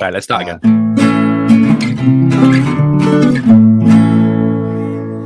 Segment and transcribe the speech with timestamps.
[0.00, 0.60] right, let's start again.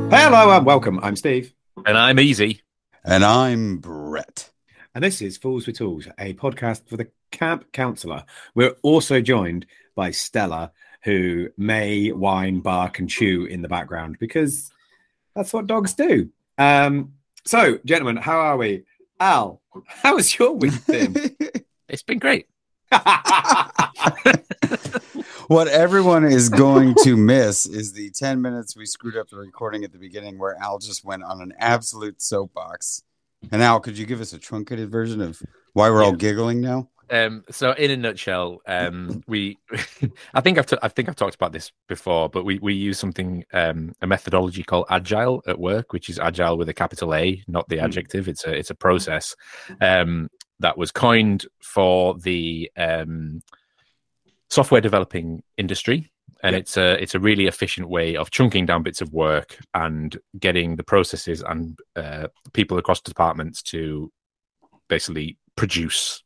[0.09, 0.99] Hello and welcome.
[1.03, 1.53] I'm Steve.
[1.85, 2.61] And I'm easy.
[3.03, 4.49] And I'm Brett.
[4.95, 8.25] And this is Fools with Tools, a podcast for the camp counselor.
[8.55, 9.65] We're also joined
[9.95, 10.71] by Stella,
[11.03, 14.71] who may whine, bark, and chew in the background because
[15.35, 16.29] that's what dogs do.
[16.57, 17.13] Um,
[17.45, 18.85] so, gentlemen, how are we?
[19.19, 21.35] Al, how was your week been?
[21.89, 22.47] It's been great.
[25.47, 29.83] what everyone is going to miss is the 10 minutes we screwed up the recording
[29.83, 33.03] at the beginning where Al just went on an absolute soapbox.
[33.51, 35.41] And Al, could you give us a truncated version of
[35.73, 36.89] why we're all giggling now?
[37.09, 39.57] Um, so, in a nutshell, um, we,
[40.33, 42.97] I think I've, t- I think I've talked about this before, but we, we use
[42.97, 47.43] something, um, a methodology called agile at work, which is agile with a capital A,
[47.47, 48.27] not the adjective.
[48.27, 49.35] It's a, it's a process,
[49.81, 53.41] um, that was coined for the, um,
[54.49, 56.11] software developing industry
[56.43, 60.17] and it's a it's a really efficient way of chunking down bits of work and
[60.39, 64.11] getting the processes and uh, people across departments to
[64.89, 66.21] basically produce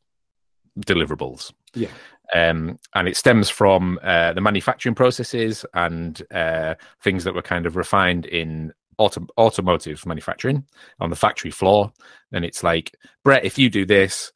[0.80, 1.52] deliverables.
[1.74, 1.88] Yeah.
[2.34, 7.64] Um, and it stems from uh, the manufacturing processes and uh, things that were kind
[7.64, 10.64] of refined in auto- automotive manufacturing
[11.00, 11.92] on the factory floor.
[12.32, 14.32] And it's like, Brett, if you do this,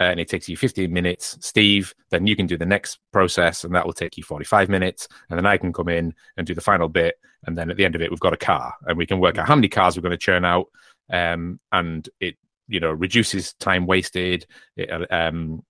[0.00, 3.62] uh, and it takes you 15 minutes, Steve, then you can do the next process,
[3.62, 5.06] and that will take you 45 minutes.
[5.30, 7.16] And then I can come in and do the final bit.
[7.46, 9.38] And then at the end of it, we've got a car, and we can work
[9.38, 10.66] out how many cars we're going to churn out.
[11.12, 14.46] Um, and it, you know, reduces time wasted.
[14.76, 15.62] It, um,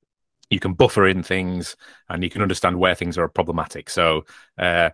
[0.51, 1.77] you can buffer in things
[2.09, 3.91] and you can understand where things are problematic.
[3.91, 4.25] So
[4.59, 4.91] uh,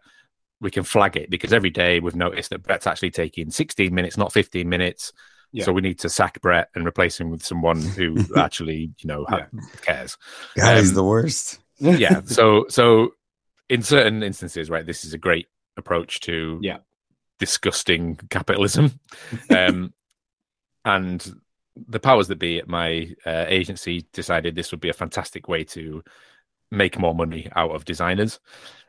[0.61, 4.17] we can flag it because every day we've noticed that Brett's actually taking 16 minutes,
[4.17, 5.13] not 15 minutes.
[5.53, 5.65] Yeah.
[5.65, 9.27] So we need to sack Brett and replace him with someone who actually, you know,
[9.31, 9.47] yeah.
[9.83, 10.17] cares.
[10.57, 11.61] God, um, he's the worst.
[11.79, 12.21] yeah.
[12.27, 13.15] So, so
[13.69, 16.79] in certain instances, right, this is a great approach to yeah
[17.41, 19.01] disgusting capitalism.
[19.51, 19.93] um,
[20.85, 21.35] and
[21.89, 25.65] the powers that be at my uh, agency decided this would be a fantastic way
[25.65, 26.05] to
[26.71, 28.39] make more money out of designers.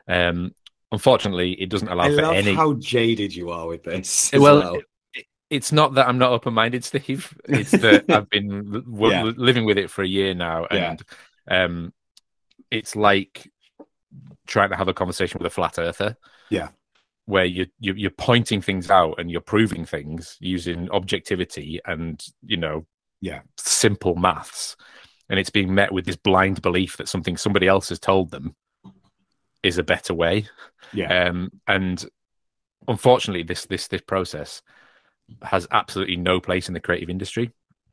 [0.06, 0.54] Um,
[0.92, 2.54] unfortunately, it doesn't allow I for any.
[2.54, 4.30] How jaded you are with this.
[4.32, 4.74] Well, well.
[5.14, 7.36] It, it's not that I'm not open-minded, Steve.
[7.46, 9.32] It's that I've been w- yeah.
[9.36, 11.02] living with it for a year now, and
[11.48, 11.64] yeah.
[11.64, 11.92] um,
[12.70, 13.50] it's like
[14.46, 16.16] trying to have a conversation with a flat earther.
[16.48, 16.68] Yeah
[17.26, 22.56] where you, you you're pointing things out and you're proving things using objectivity and you
[22.56, 22.84] know
[23.20, 24.76] yeah simple maths
[25.28, 28.54] and it's being met with this blind belief that something somebody else has told them
[29.62, 30.46] is a better way
[30.92, 32.06] yeah um and
[32.88, 34.62] unfortunately this this this process
[35.42, 37.50] has absolutely no place in the creative industry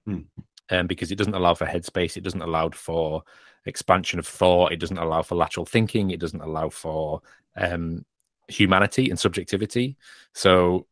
[0.07, 0.25] mm.
[0.72, 3.24] um, because it doesn't allow for headspace it doesn't allow for
[3.66, 7.22] expansion of thought it doesn't allow for lateral thinking it doesn't allow for
[7.56, 8.03] um,
[8.50, 9.96] humanity and subjectivity.
[10.34, 10.88] So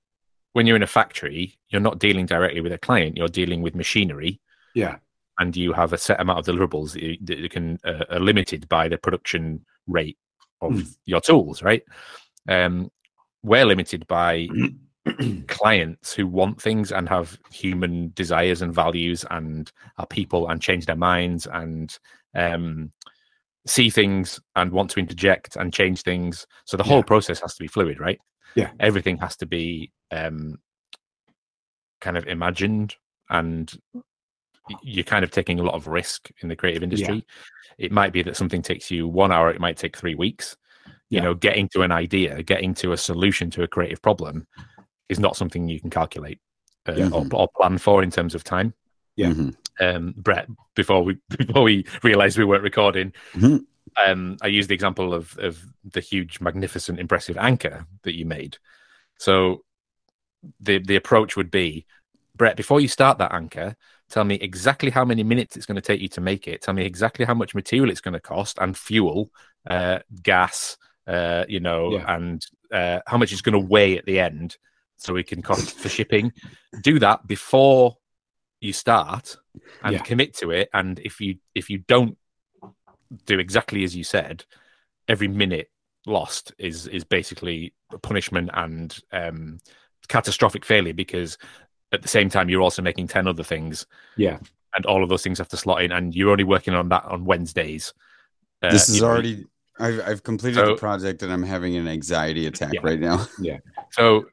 [0.53, 3.75] when you're in a factory, you're not dealing directly with a client, you're dealing with
[3.75, 4.39] machinery.
[4.73, 4.97] Yeah.
[5.39, 8.87] And you have a set amount of deliverables that you can uh, are limited by
[8.87, 10.17] the production rate
[10.61, 10.97] of mm.
[11.05, 11.83] your tools, right?
[12.47, 12.91] Um,
[13.43, 14.47] we're limited by
[15.47, 20.85] clients who want things and have human desires and values and are people and change
[20.85, 21.97] their minds and
[22.35, 22.91] um,
[23.65, 26.45] see things and want to interject and change things.
[26.65, 27.03] So the whole yeah.
[27.03, 28.19] process has to be fluid, right?
[28.55, 28.71] Yeah.
[28.79, 30.57] Everything has to be um,
[32.01, 32.95] kind of imagined
[33.29, 33.71] and
[34.81, 37.15] you're kind of taking a lot of risk in the creative industry.
[37.15, 37.85] Yeah.
[37.85, 40.57] It might be that something takes you one hour, it might take three weeks.
[41.09, 41.23] You yeah.
[41.23, 44.45] know, getting to an idea, getting to a solution to a creative problem
[45.09, 46.39] is not something you can calculate
[46.87, 47.09] uh, yeah.
[47.13, 48.73] or, or, plan for in terms of time.
[49.15, 49.27] Yeah.
[49.27, 53.13] Mm-hmm um, Brett before we before we realized we weren't recording.
[53.33, 53.57] Mm-hmm.
[54.05, 58.57] Um, I used the example of of the huge, magnificent, impressive anchor that you made.
[59.17, 59.63] So
[60.59, 61.85] the the approach would be,
[62.35, 63.75] Brett, before you start that anchor,
[64.09, 66.61] tell me exactly how many minutes it's going to take you to make it.
[66.61, 69.31] Tell me exactly how much material it's going to cost and fuel,
[69.69, 72.15] uh, gas, uh, you know, yeah.
[72.15, 74.57] and uh, how much it's going to weigh at the end,
[74.97, 76.31] so we can cost for shipping.
[76.81, 77.97] Do that before
[78.59, 79.37] you start
[79.83, 79.99] and yeah.
[79.99, 82.17] commit to it and if you if you don't
[83.25, 84.43] do exactly as you said
[85.07, 85.69] every minute
[86.05, 89.59] lost is is basically punishment and um
[90.07, 91.37] catastrophic failure because
[91.91, 93.85] at the same time you're also making 10 other things
[94.15, 94.39] yeah
[94.75, 97.05] and all of those things have to slot in and you're only working on that
[97.05, 97.93] on wednesdays
[98.63, 99.45] uh, this is already
[99.79, 103.25] I've, I've completed so, the project and i'm having an anxiety attack yeah, right now
[103.39, 103.57] yeah
[103.91, 104.25] so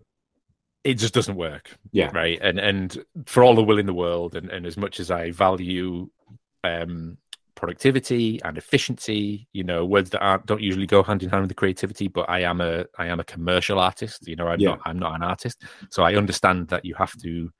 [0.84, 1.76] it just doesn't work.
[1.92, 2.10] Yeah.
[2.12, 2.38] Right.
[2.40, 5.30] And and for all the will in the world, and, and as much as I
[5.30, 6.10] value
[6.62, 7.16] um,
[7.54, 11.48] productivity and efficiency you know words that aren't don't usually go hand in hand with
[11.48, 14.70] the creativity but i am a i am a commercial artist you know i'm Yeah.
[14.70, 17.50] not i'm not an artist so i understand that you have to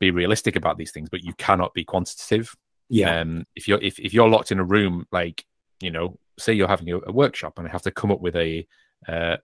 [0.00, 2.54] be realistic about these things but you cannot be quantitative
[2.88, 3.20] Yeah.
[3.20, 5.44] um if you're if, if you're locked in a room like
[5.80, 8.36] you know say you're having a, a workshop and i have to come up with
[8.36, 8.66] a
[9.08, 9.36] uh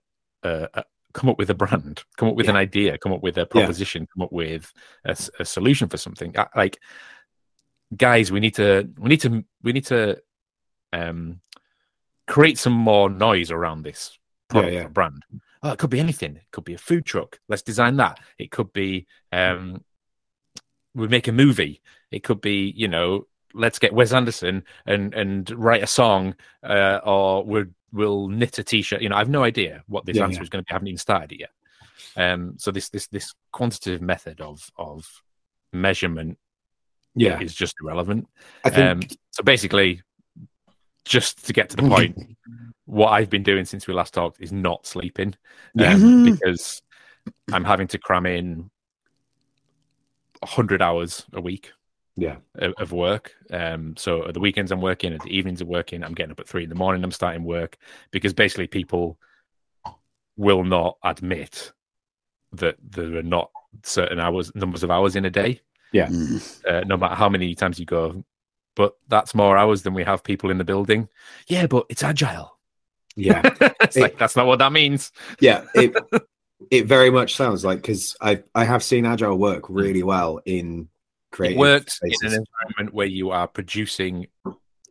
[0.43, 0.83] a, a
[1.13, 4.07] come up with a brand come up with an idea come up with a proposition
[4.13, 4.71] come up with
[5.05, 6.77] a solution for something I- like
[7.95, 10.21] guys we need to we need to we need to
[10.93, 11.41] um
[12.27, 14.17] create some more noise around this
[14.47, 14.85] product yeah.
[14.85, 15.23] or brand.
[15.63, 16.37] Oh, it could be anything.
[16.37, 17.39] It could be a food truck.
[17.47, 18.19] Let's design that.
[18.37, 19.83] It could be um
[20.93, 21.81] we make a movie.
[22.11, 26.99] It could be you know let's get wes anderson and and write a song uh
[27.03, 29.01] or we'll we'll knit a t-shirt.
[29.01, 30.43] You know i've no idea what this Yeah, answer yeah.
[30.43, 30.71] is going to be.
[30.71, 31.49] I haven't even started it yet.
[32.15, 35.05] Um so this this this quantitative method of of
[35.73, 36.37] measurement
[37.15, 37.39] Yeah.
[37.39, 38.27] is just irrelevant
[38.63, 39.03] I think.
[39.03, 40.01] um, so basically,
[41.05, 42.17] just to get to the point,
[42.85, 45.35] what I've been doing since we last talked is not sleeping,
[45.75, 45.93] Yeah.
[45.93, 46.81] um, because
[47.51, 48.69] I'm having to cram in
[50.43, 51.71] hundred hours a week
[52.17, 52.37] yeah.
[52.55, 53.33] of, of work.
[53.51, 56.03] Um, so at the weekends I'm working, at the evenings I'm working.
[56.03, 57.03] I'm getting up at three in the morning.
[57.03, 57.77] I'm starting work
[58.11, 59.17] because basically people
[60.37, 61.71] will not admit
[62.53, 63.51] that there are not
[63.83, 65.61] certain hours, numbers of hours in a day
[65.93, 66.65] Mm.
[66.67, 68.23] uh, no matter how many times you go.
[68.75, 71.09] But that's more hours than we have people in the building.
[71.47, 72.57] Yeah, but it's agile.
[73.15, 73.41] Yeah.
[73.81, 75.11] it's It- like that's not what that means.
[75.41, 75.65] yeah.
[75.75, 75.93] It,
[76.71, 80.87] it very much sounds like because I I have seen agile work really well in
[81.31, 82.21] creative It works spaces.
[82.23, 84.27] in an environment where you are producing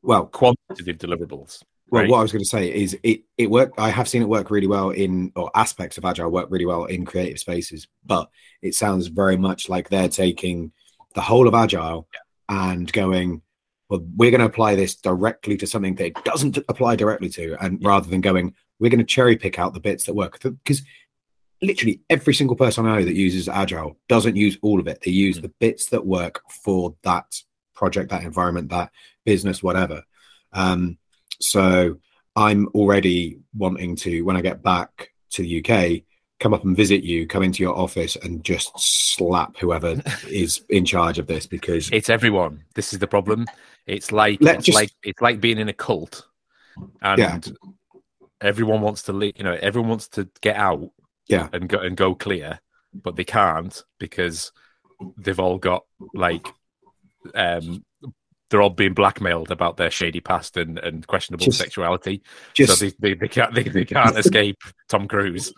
[0.02, 1.62] well, quantitative deliverables.
[1.90, 2.10] Well, right?
[2.10, 3.72] what I was going to say is it it work.
[3.78, 6.84] I have seen it work really well in or aspects of agile work really well
[6.84, 8.30] in creative spaces, but
[8.62, 10.72] it sounds very much like they're taking
[11.14, 12.08] the whole of agile
[12.48, 13.42] and going,
[13.88, 17.56] well, we're going to apply this directly to something that it doesn't apply directly to,
[17.64, 17.88] and Yeah.
[17.88, 20.82] rather than going, we're going to cherry pick out the bits that work because
[21.62, 25.00] literally every single person I know that uses agile doesn't use all of it.
[25.04, 25.42] They use Mm.
[25.42, 27.42] the bits that work for that
[27.74, 28.90] project, that environment, that
[29.24, 30.02] business, whatever.
[30.52, 30.98] Um,
[31.40, 31.98] so
[32.36, 36.04] I'm already wanting to, when I get back to the UK,
[36.40, 40.84] come up and visit you, come into your office and just slap whoever is in
[40.84, 42.64] charge of this because It's everyone.
[42.74, 43.46] This is the problem.
[43.86, 46.26] It's like Let- it's just- like it's like being in a cult,
[47.02, 47.38] and Yeah.
[48.40, 49.34] everyone wants to leave.
[49.36, 50.90] You know, everyone wants to get out.
[51.28, 51.48] Yeah.
[51.52, 52.58] and go and go clear,
[52.92, 54.50] but they can't because
[55.16, 56.44] they've all got like
[57.36, 57.84] um
[58.48, 62.20] they're all being blackmailed about their shady past and, and questionable Just- sexuality.
[62.54, 64.58] just so they, they, they can't they, they can't escape
[64.88, 65.52] Tom Cruise.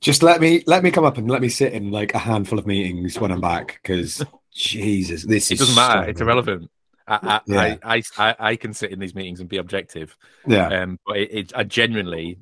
[0.00, 2.58] Just let me let me come up and let me sit in like a handful
[2.58, 6.04] of meetings when I'm back because Jesus, this It doesn't matter.
[6.04, 6.70] so- It's irrelevant.
[7.06, 7.76] I I, Yeah.
[7.84, 10.16] I, I, I can sit in these meetings and be objective.
[10.46, 12.38] Yeah, Um, but it, it, I genuinely,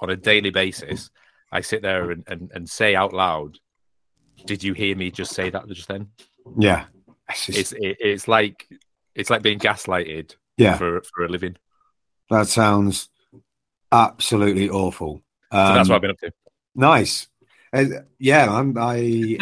[0.00, 1.08] on a daily basis,
[1.50, 3.58] I sit there and, and, and say out loud,
[4.44, 6.08] "Did you hear me just say that just then?"
[6.58, 6.84] yeah,
[7.30, 8.68] It's just- It's it, it's like
[9.14, 10.76] it's like being gaslighted yeah.
[10.76, 11.56] for for a living.
[12.28, 13.08] That sounds
[13.92, 15.22] absolutely awful.
[15.52, 16.32] So that's Um, what I've been up to.
[16.76, 17.28] Nice.
[17.72, 17.84] Uh,
[18.18, 19.38] yeah, I'm, I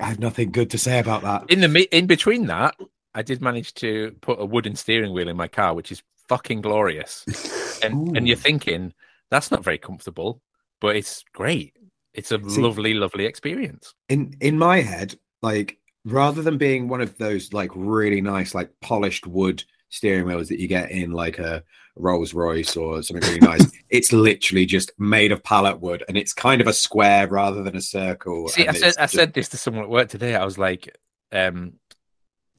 [0.00, 1.50] I have nothing good to say about that.
[1.50, 2.76] In the in between that,
[3.14, 6.62] I did manage to put a wooden steering wheel in my car, which is fucking
[6.62, 7.24] glorious.
[7.82, 8.92] And and you're thinking
[9.30, 10.42] that's not very comfortable,
[10.82, 11.74] but it's great.
[12.12, 13.94] It's a See- lovely, lovely experience.
[14.10, 18.70] In in my head, like rather than being one of those like really nice, like
[18.82, 21.62] polished wood steering wheels that you get in like a
[21.96, 26.32] Rolls Royce or something really nice, it's literally just made of pallet wood and it's
[26.32, 28.48] kind of a square rather than a circle.
[28.48, 30.34] See, I said it's I said this to someone at work today.
[30.34, 30.96] I was like,
[31.32, 31.74] um,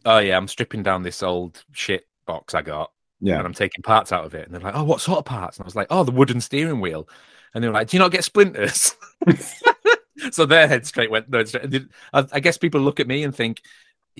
[0.05, 3.81] "Oh yeah, I'm stripping down this old shit box I got, yeah, and I'm taking
[3.81, 5.75] parts out of it." And they're like, "Oh, what sort of parts?" And I was
[5.75, 7.07] like, "Oh, the wooden steering wheel."
[7.53, 8.95] And they were like, "Do you not get splinters?"
[10.31, 11.29] so their head straight went.
[11.29, 11.87] No, straight.
[12.13, 13.61] I guess people look at me and think,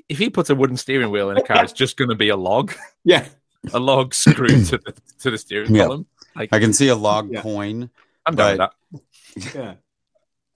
[0.10, 2.30] if he puts a wooden steering wheel in a car, it's just going to be
[2.30, 3.28] a log, yeah,
[3.74, 5.86] a log screwed to the to the steering Yeah.
[5.86, 6.06] column.
[6.36, 7.42] Like, I can see a log Yeah.
[7.42, 7.90] coin.
[8.26, 9.54] I'm down with that.
[9.56, 9.74] yeah.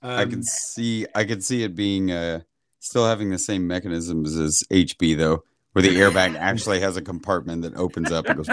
[0.02, 2.42] I Um, can see I can see it being uh
[2.80, 7.64] still having the same mechanisms as HB though, where the airbag actually has a compartment
[7.64, 8.48] that opens up and goes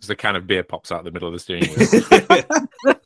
[0.00, 2.96] Just a can of beer pops out the middle of the steering wheel.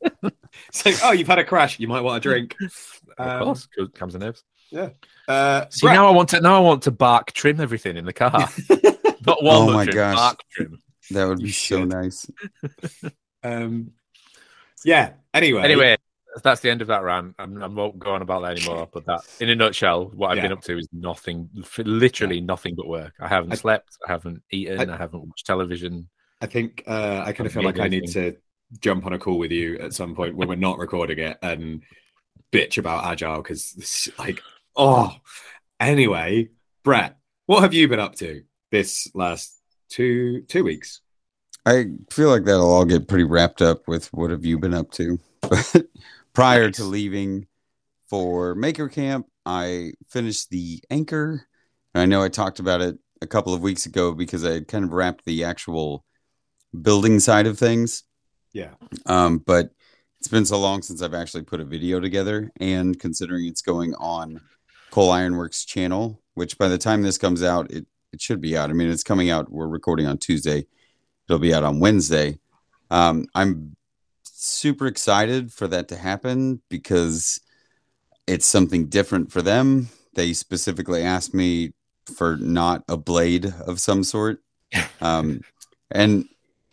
[0.72, 1.78] so, oh, you've had a crash.
[1.80, 2.56] You might want a drink.
[2.60, 4.44] of Um, course, comes- comes the nerves.
[5.28, 8.04] Uh, See Brett- now I want to now I want to bark trim everything in
[8.04, 8.30] the car.
[9.26, 10.16] Not Oh walnut my trim, gosh.
[10.16, 10.82] bark trim.
[11.10, 12.28] that would be so nice.
[13.42, 13.90] um,
[14.84, 15.12] yeah.
[15.34, 15.96] Anyway, Anyway,
[16.42, 17.34] that's the end of that rant.
[17.38, 18.88] I'm, I won't go on about that anymore.
[18.92, 20.42] But that, in a nutshell, what I've Yeah.
[20.44, 21.48] been up to is nothing,
[21.78, 23.14] literally nothing but work.
[23.20, 23.98] I haven't I- slept.
[24.06, 24.90] I haven't eaten.
[24.90, 26.08] I- I, haven't watched television.
[26.40, 28.36] I think uh, I kind of feel like made I need to
[28.80, 31.82] jump on a call with you at some point when we're not recording it and
[32.52, 34.40] bitch about agile because like
[34.76, 35.12] oh
[35.78, 36.48] anyway
[36.82, 41.00] brett what have you been up to this last two two weeks
[41.66, 44.90] I feel like that'll all get pretty wrapped up with what have you been up
[44.92, 45.18] to.
[45.42, 45.84] But
[46.32, 47.46] prior to leaving
[48.08, 51.46] for Maker Camp, I finished the anchor.
[51.94, 54.68] And I know I talked about it a couple of weeks ago because I had
[54.68, 56.04] kind of wrapped the actual
[56.80, 58.04] building side of things.
[58.52, 58.74] yeah
[59.06, 59.70] Um, but
[60.18, 63.94] it's been so long since I've actually put a video together, and considering it's going
[63.94, 64.40] on
[64.90, 68.56] Coal Iron Works channel, which by the time this comes out, it it should be
[68.56, 68.70] out.
[68.70, 69.50] I mean, it's coming out.
[69.50, 70.66] We're recording on Tuesday.
[71.28, 72.40] It'll be out on Wednesday.
[72.90, 73.76] Um, I'm
[74.24, 77.40] super excited for that to happen because
[78.26, 79.90] it's something different for them.
[80.14, 81.72] They specifically asked me
[82.16, 84.40] for not a blade of some sort.
[85.00, 85.40] Um,
[85.90, 86.28] and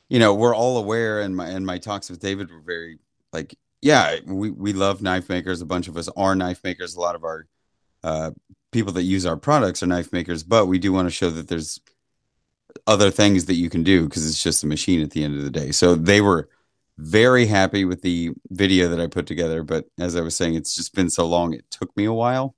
[0.09, 2.99] you know, we're all aware and my and my talks with David were very
[3.31, 5.61] like, yeah, we, we love knife makers.
[5.61, 6.95] A bunch of us are knife makers.
[6.95, 7.47] A lot of our
[8.03, 8.31] uh,
[8.71, 11.47] people that use our products are knife makers, but we do want to show that
[11.47, 11.79] there's
[12.85, 15.43] other things that you can do because it's just a machine at the end of
[15.43, 15.71] the day.
[15.71, 16.49] So they were
[16.97, 19.63] very happy with the video that I put together.
[19.63, 22.55] But as I was saying, it's just been so long, it took me a while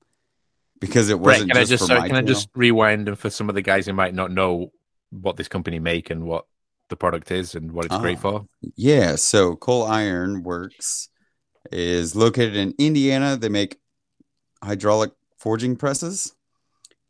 [0.79, 3.29] because it wasn't can I just, just for sorry, can I just rewind and for
[3.29, 4.71] some of the guys who might not know
[5.09, 6.45] what this company make and what
[6.89, 8.21] the product is and what it's great Ah.
[8.21, 8.45] for?
[8.75, 11.09] Yeah, so Coal Iron Works
[11.71, 13.35] is located in Indiana.
[13.35, 13.77] They make
[14.63, 16.33] hydraulic forging presses.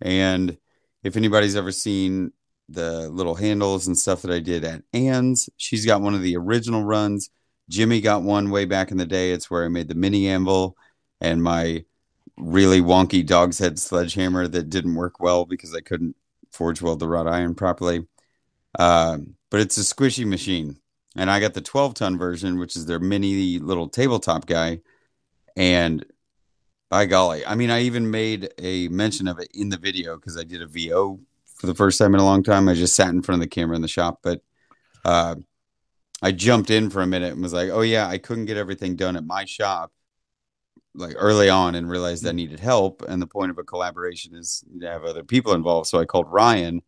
[0.01, 0.57] And
[1.03, 2.31] if anybody's ever seen
[2.69, 6.37] the little handles and stuff that I did at Ann's, she's got one of the
[6.37, 7.29] original runs.
[7.69, 9.31] Jimmy got one way back in the day.
[9.31, 10.75] It's where I made the mini anvil
[11.21, 11.83] and my
[12.37, 16.15] really wonky dog's head sledgehammer that didn't work well because I couldn't
[16.51, 18.07] forge weld the wrought iron properly.
[18.77, 20.79] Um, but it's a squishy machine
[21.15, 24.81] and I got the 12 ton version, which is their mini little tabletop guy.
[25.55, 26.05] And
[26.89, 30.37] by golly, I mean, I even made a mention of it in the video because
[30.37, 31.19] I did a VO
[31.55, 32.67] for the first time in a long time.
[32.67, 34.41] I just sat in front of the camera in the shop, but
[35.05, 35.35] uh,
[36.21, 38.95] I jumped in for a minute and was like, oh, yeah, I couldn't get everything
[38.95, 39.91] done at my shop
[40.95, 43.03] like early on and realized I needed help.
[43.07, 45.87] And the point of a collaboration is to have other people involved.
[45.87, 46.81] So I called Ryan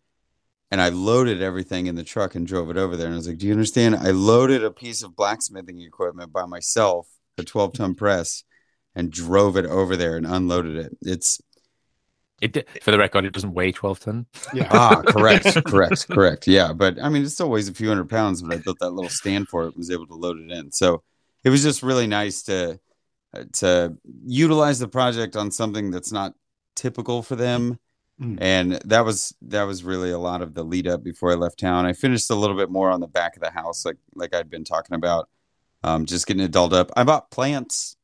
[0.72, 3.08] and I loaded everything in the truck and drove it over there.
[3.08, 3.96] And I was like, "Do you understand?
[3.96, 8.44] I loaded a piece of blacksmithing equipment by myself, a 12 ton press,
[8.96, 10.98] and drove it over there and unloaded it.
[11.02, 11.42] It's
[12.42, 14.26] It for the record, it doesn't weigh 12 ton.
[14.54, 16.48] yeah ah, correct, correct, correct.
[16.48, 18.42] Yeah, but I mean, it still weighs a few hundred pounds.
[18.42, 20.72] But I built that little stand for it, and was able to load it in.
[20.72, 21.04] So
[21.44, 22.80] it was just really nice to
[23.34, 26.34] uh, to utilize the project on something that's not
[26.76, 27.80] typical for them.
[28.20, 28.38] Mm.
[28.42, 31.60] And that was that was really a lot of the lead up before I left
[31.60, 31.86] town.
[31.86, 34.50] I finished a little bit more on the back of the house, like like I'd
[34.50, 35.30] been talking about,
[35.84, 36.92] um, just getting it dolled up.
[36.96, 37.96] I bought plants.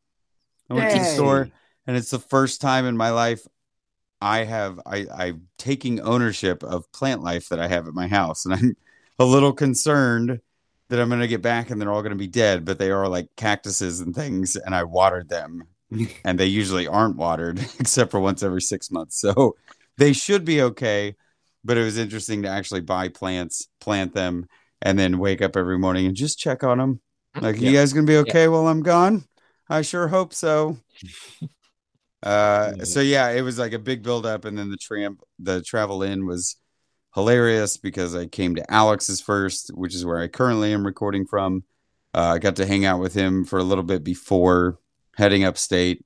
[0.70, 1.50] I went to the store,
[1.86, 3.42] and it's the first time in my life
[4.22, 8.46] I have I I'm taking ownership of plant life that I have at my house,
[8.46, 8.78] and I'm
[9.20, 10.40] a little concerned
[10.90, 12.92] that I'm going to get back and they're all going to be dead, but they
[12.92, 15.64] are like cactuses and things, and I watered them,
[16.26, 19.56] and they usually aren't watered except for once every six months, so
[19.98, 21.16] they should be okay.
[21.64, 24.48] But it was interesting to actually buy plants, plant them,
[24.82, 27.02] and then wake up every morning and just check on them.
[27.36, 29.26] Like, you guys gonna be okay while I'm gone?
[29.70, 30.78] I sure hope so.
[32.24, 35.62] Uh, so yeah, it was like a big build up, and then the tramp, the
[35.62, 36.56] travel in was
[37.14, 41.64] hilarious because I came to Alex's first, which is where I currently am recording from.
[42.16, 44.80] Uh, I got to hang out with him for a little bit before
[45.16, 46.04] heading upstate.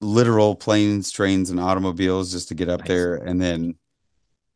[0.00, 2.88] Literal planes, trains, and automobiles just to get up Nice.
[2.88, 3.74] there, and then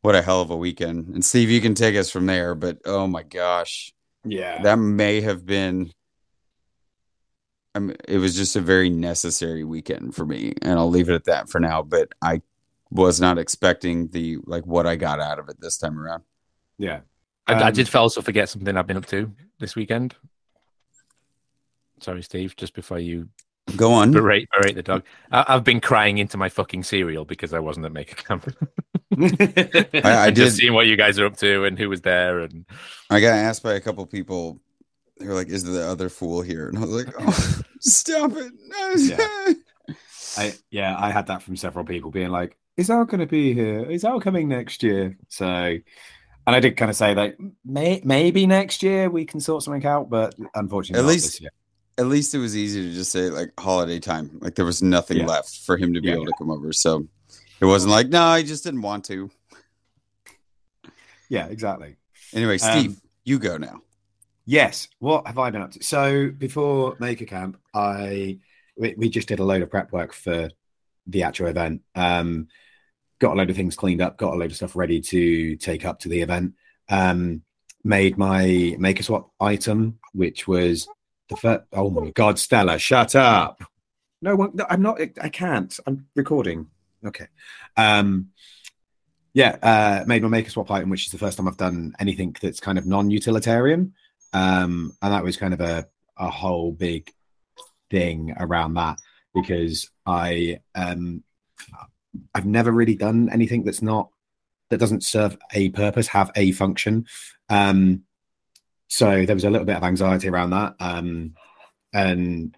[0.00, 1.08] what a hell of a weekend!
[1.08, 3.92] And Steve, you can take us from there, but oh my gosh,
[4.24, 5.92] yeah that may have been
[7.74, 11.14] I mean, it was just a very necessary weekend for me and i'll leave it
[11.14, 12.40] at that for now but i
[12.90, 16.22] was not expecting the like what i got out of it this time around
[16.78, 17.00] yeah
[17.46, 20.14] I, I Um, did also forget something I've been up to this weekend.
[22.00, 22.54] Sorry, Steve.
[22.56, 23.28] Just before you
[23.76, 27.52] go on berate, berate the dog, I, I've been crying into my fucking cereal because
[27.52, 28.54] I wasn't at Maker Camp.
[29.18, 32.02] I, I And just did seeing what you guys are up to and who was
[32.02, 32.64] there, and
[33.10, 34.60] i got asked by a couple people
[35.22, 39.56] they were like is the other fool here and i was like oh, stop it
[40.36, 43.52] I yeah, I had that from several people being like, "Is Al going to be
[43.52, 43.84] here?
[43.90, 45.82] Is Al coming next year?" So, and
[46.46, 47.36] I did kind of say like,
[47.66, 51.50] may, maybe next year we can sort something out, but unfortunately, At least- this year.
[51.98, 54.38] at least it was easy to just say like holiday time.
[54.40, 55.26] Like there was nothing Yeah.
[55.26, 56.14] left for him to be Yeah.
[56.14, 56.72] able to come over.
[56.72, 57.06] So
[57.60, 59.30] it wasn't like, no, I just didn't want to.
[61.28, 61.96] Yeah, exactly.
[62.32, 63.82] Anyway, Um, Steve, you go now.
[64.44, 64.88] Yes.
[64.98, 65.82] What have I been up to?
[65.82, 68.38] So before Maker Camp, I
[68.76, 70.50] we, we just did a load of prep work for
[71.06, 71.82] the actual event.
[71.94, 72.48] Um,
[73.18, 75.84] got a load of things cleaned up, got a load of stuff ready to take
[75.84, 76.54] up to the event.
[76.88, 77.42] Um,
[77.84, 80.88] made my Maker Swap item, which was
[81.28, 81.62] the first.
[81.72, 83.62] Oh my God, Stella, shut up!
[84.20, 84.50] No one.
[84.54, 85.00] No, I'm not.
[85.20, 85.76] I can't.
[85.86, 86.68] I'm recording.
[87.04, 87.26] Okay.
[87.76, 88.28] Um,
[89.34, 92.36] yeah, uh, made my Maker Swap item, which is the first time I've done anything
[92.40, 93.94] that's kind of non-utilitarian
[94.32, 95.86] um and that was kind of a
[96.18, 97.12] a whole big
[97.90, 98.98] thing around that
[99.34, 101.22] because i um
[102.34, 104.08] i've never really done anything that's not
[104.72, 107.06] that doesn't serve a purpose have a function.
[107.50, 108.04] Um
[108.88, 110.74] so there was a little bit of anxiety around that.
[110.80, 111.34] Um
[111.92, 112.56] and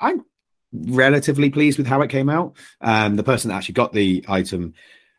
[0.00, 0.24] i'm
[0.72, 2.56] relatively pleased with how it came out.
[2.80, 4.74] Um the person that actually got the item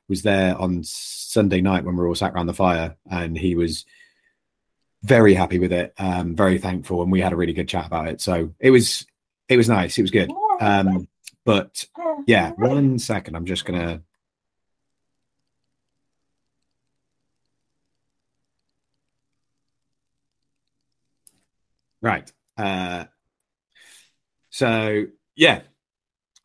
[0.09, 3.55] was there on sunday night when we were all sat around the fire and he
[3.55, 3.85] was
[5.03, 8.07] very happy with it um very thankful and we had a really good chat about
[8.07, 8.21] it.
[8.21, 9.05] So it was
[9.47, 9.97] it was nice.
[9.97, 10.31] It was good.
[10.59, 11.07] Um
[11.45, 11.85] but
[12.27, 13.35] yeah one second.
[13.35, 14.01] I'm just gonna
[22.01, 22.31] right.
[22.57, 23.05] Uh
[24.49, 25.61] so yeah.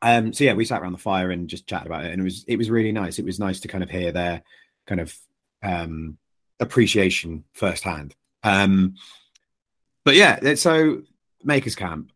[0.00, 2.24] Um so yeah we sat around the fire and just chatted about it and it
[2.24, 3.18] was it was really nice.
[3.18, 4.42] It was nice to kind of hear their
[4.86, 5.16] kind of
[5.62, 6.18] um
[6.60, 8.94] appreciation firsthand um,
[10.04, 11.02] but yeah, so
[11.42, 12.12] Makers Camp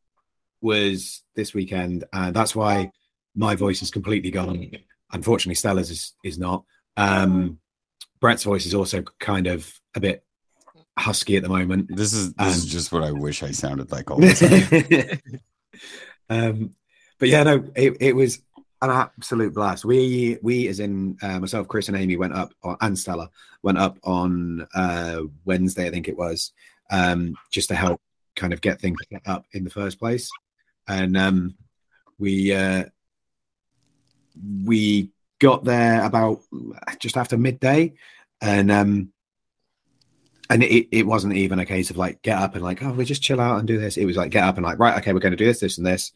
[0.60, 2.90] was this weekend, and that's why
[3.34, 4.70] my voice is completely gone.
[5.12, 6.64] Unfortunately, Stella's is, is not.
[6.96, 7.58] Um,
[8.20, 10.24] Brett's voice is also kind of a bit
[10.98, 11.88] husky at the moment.
[11.94, 15.40] This is this is um, just what I wish I sounded like all the time.
[16.30, 16.74] um,
[17.18, 18.40] but yeah, no, it, it was
[18.80, 19.84] an absolute blast.
[19.84, 23.30] We we as in uh, myself, Chris, and Amy went up on, and Stella
[23.62, 26.52] went up on uh, Wednesday, I think it was,
[26.90, 28.00] um, just to help
[28.36, 30.30] kind of get things up in the first place.
[30.86, 31.56] And um,
[32.18, 32.84] we uh,
[34.64, 35.10] we
[35.40, 36.40] got there about
[36.98, 37.94] just after midday,
[38.40, 39.12] and um,
[40.50, 43.04] and it, it wasn't even a case of like get up and like oh we
[43.04, 43.96] just chill out and do this.
[43.96, 45.78] It was like get up and like right okay we're going to do this this
[45.78, 46.12] and this.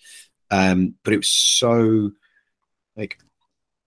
[0.51, 2.12] Um, but it was so
[2.96, 3.18] like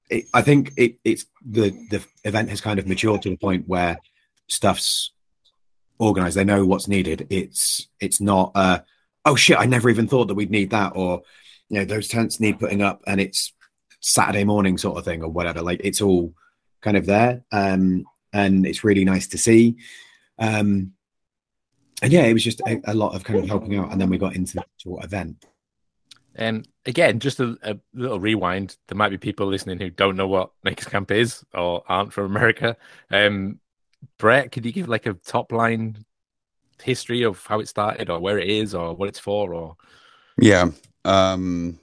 [0.10, 3.68] it, I think it, it's the the event has kind of matured to the point
[3.68, 3.98] where
[4.48, 5.12] stuff's
[6.00, 6.38] organized.
[6.38, 7.28] They know what's needed.
[7.30, 8.80] It's it's not uh
[9.26, 11.24] oh shit, I never even thought that we'd need that, or
[11.70, 13.54] you know, those tents need putting up and it's
[14.00, 15.62] Saturday morning sort of thing or whatever.
[15.62, 16.34] Like it's all
[16.82, 17.44] kind of there.
[17.52, 19.78] Um and it's really nice to see.
[20.38, 20.92] Um
[22.02, 24.10] and yeah, it was just a, a lot of kind of helping out, and then
[24.10, 25.46] we got into the actual event.
[26.38, 28.78] Um, again, just a, a little rewind.
[28.88, 32.26] There might be people listening who don't know what Makers Camp is or aren't from
[32.26, 32.76] America.
[33.12, 33.60] Um,
[34.18, 36.06] Brett, could you give like a top line
[36.82, 39.54] history of how it started or where it is or what it's for?
[39.54, 39.78] Or
[40.38, 40.72] Yeah.
[41.04, 41.80] Um,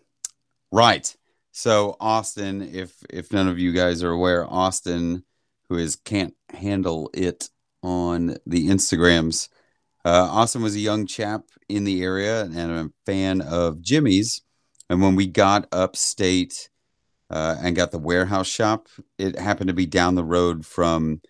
[0.70, 1.14] right.
[1.52, 5.24] So Austin, if if none of you guys are aware, Austin,
[5.68, 7.50] who is can't handle it
[7.82, 9.48] on the Instagrams,
[10.04, 14.42] uh, Austin was a young chap in the area and a fan of Jimmy's.
[14.90, 16.68] And when we got upstate
[17.30, 18.88] uh, and got the warehouse shop,
[19.18, 21.20] it happened to be down the road from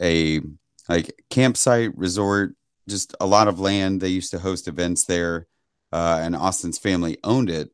[0.00, 0.40] a
[0.88, 2.54] like campsite resort,
[2.88, 4.00] just a lot of land.
[4.00, 5.46] They used to host events there
[5.92, 7.70] uh, and Austin's family owned it.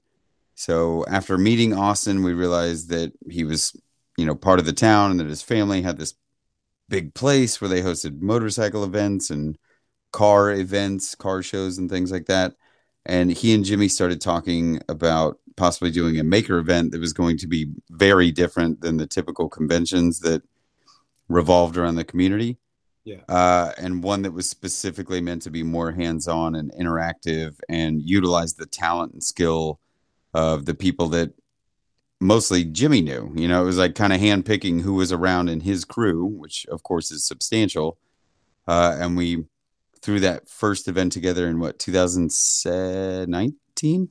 [0.55, 3.75] So after meeting Austin, we realized that he was,
[4.17, 6.15] you know, part of the town and that his family had this
[6.89, 9.57] big place where they hosted motorcycle events and
[10.13, 12.55] car events, car shows, and things like that.
[13.05, 17.37] And he and Jimmy started talking about possibly doing a maker event that was going
[17.39, 20.43] to be very different than the typical conventions that
[21.29, 22.59] revolved around the community
[23.05, 23.23] Yeah.
[23.29, 28.55] uh, and one that was specifically meant to be more hands-on and interactive and utilize
[28.55, 29.81] the talent and skill
[30.35, 31.33] of the people that
[32.21, 33.33] mostly Jimmy knew.
[33.35, 36.67] You know, it was like kind of handpicking who was around in his crew, which
[36.67, 37.99] of course is substantial.
[38.69, 39.45] Uh, and we
[40.03, 44.09] threw that first event together in what 2019,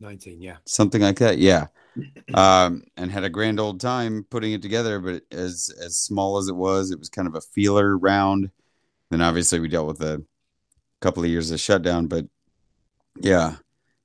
[0.00, 0.56] 19, yeah.
[0.64, 1.38] something like that.
[1.38, 1.66] Yeah.
[2.34, 6.48] Um, and had a grand old time putting it together, but as as small as
[6.48, 8.50] it was, it was kind of a feeler round.
[9.10, 10.24] Then obviously we dealt with a
[11.00, 12.24] couple of years of shutdown, but
[13.20, 13.56] yeah,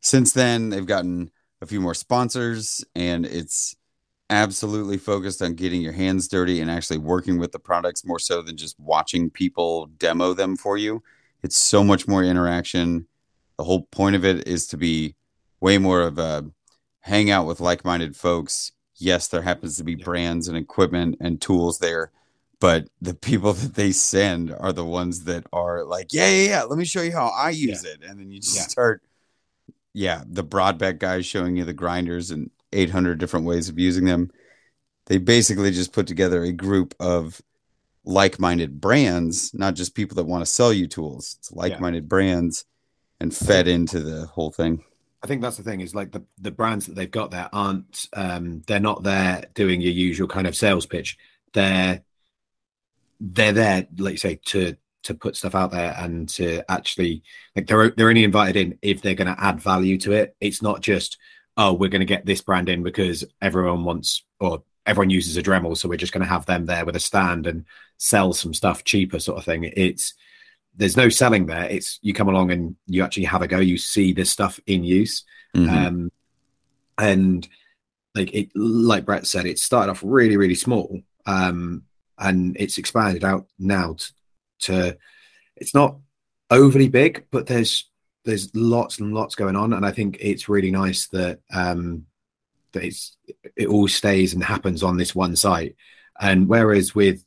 [0.02, 3.76] since then they've gotten a few more sponsors, and it's
[4.30, 8.44] absolutely focused on getting your hands dirty and actually working with the products more so
[8.44, 11.02] than just watching people demo them for you.
[11.44, 13.08] It's so much more interaction.
[13.58, 15.16] the whole point of it is to be
[15.60, 16.46] way more of a
[17.02, 18.72] hangout with like-minded folks.
[18.96, 20.06] Yes, there happens to be Yeah.
[20.06, 22.12] brands and equipment and tools there,
[22.62, 26.64] but the people that they send are the ones that are like, yeah, yeah, yeah.
[26.64, 28.62] Let me show you how I use it, and then you just Yeah.
[28.68, 29.04] start.
[29.94, 34.32] Yeah, the Brodbeck guys showing you the grinders and 800 different ways of using them.
[35.08, 37.42] They basically just put together a group of
[38.10, 41.36] like-minded brands, not just people that want to sell you tools.
[41.40, 42.66] It's like-minded brands
[43.20, 44.84] and fed into the whole thing.
[45.22, 48.08] I think that's the thing is like the the brands that they've got there aren't
[48.14, 51.18] um they're not there doing your usual kind of sales pitch.
[51.54, 52.04] They're
[53.20, 57.24] they're there, like you say, to to put stuff out there and to actually
[57.56, 60.36] like they're they're only invited in if they're going to add value to it.
[60.40, 61.18] It's not just
[61.58, 65.44] oh we're going to get this brand in because everyone wants or everyone uses a
[65.44, 67.66] Dremel, so we're just going to have them there with a stand and
[67.98, 69.72] sell some stuff cheaper, sort of thing.
[69.76, 70.14] It's
[70.76, 71.66] there's no selling there.
[71.66, 73.60] It's you come along and you actually have a go.
[73.60, 75.24] You see this stuff in use,
[75.56, 75.70] Mhm.
[75.70, 76.12] um,
[76.98, 77.48] and
[78.16, 81.84] like it, like Brett said, it started off really, really small, um,
[82.18, 84.12] and it's expanded out now to,
[84.60, 84.98] to
[85.56, 85.98] it's not
[86.50, 87.86] overly big, but there's
[88.26, 92.09] there's lots and lots going on, and I think it's really nice that um, that
[92.74, 93.18] it's
[93.56, 95.76] it all stays and happens on this one site.
[96.20, 97.24] And whereas with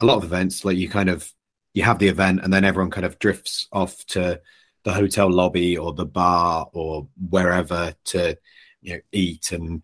[0.00, 1.30] a lot of events, like you kind of
[1.72, 4.40] you have the event and then everyone kind of drifts off to
[4.84, 8.36] the hotel lobby or the bar or wherever to
[8.82, 9.82] you know eat and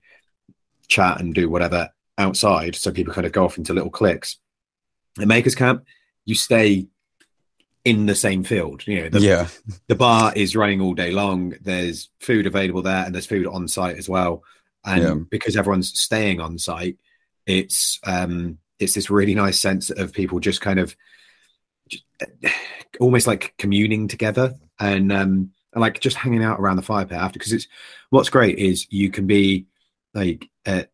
[0.89, 2.77] chat and do whatever outside.
[2.77, 4.37] So people kind of go off into little cliques.
[5.19, 5.85] At Makers Camp,
[6.25, 6.87] you stay
[7.85, 8.87] in the same field.
[8.87, 9.49] You know, the, yeah,
[9.89, 11.55] the bar is running all day long.
[11.61, 14.45] There's food available there, and there's food on site as well.
[14.85, 15.15] And Yeah.
[15.31, 16.97] because everyone's staying on site,
[17.47, 20.97] it's um, it's this really nice sense of people just kind of
[21.89, 22.03] j-
[22.99, 27.19] almost like communing together and um, and like just hanging out around the fire pit
[27.19, 27.39] after.
[27.39, 27.69] Because it's
[28.11, 29.67] what's great is you can be
[30.15, 30.91] like at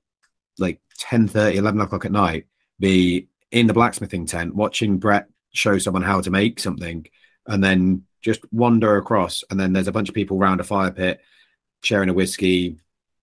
[0.59, 2.46] like 10 11 o'clock at night,
[2.81, 7.07] be in the blacksmithing tent watching Brett show someone how to make something
[7.46, 10.90] and then just wander across and then there's a bunch of people around a fire
[10.90, 11.20] pit
[11.83, 12.77] sharing a whiskey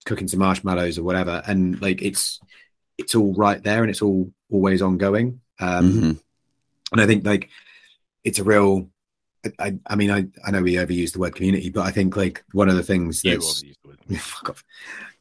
[0.05, 2.39] cooking some marshmallows or whatever and like it's
[2.97, 6.19] it's all right there and it's all always ongoing um Mhm.
[6.91, 7.49] and i think like
[8.23, 8.89] it's a real
[9.45, 12.15] I, I i mean i i know we overuse the word community but i think
[12.15, 14.19] like one of the things that's overused the word.
[14.21, 14.63] fuck off.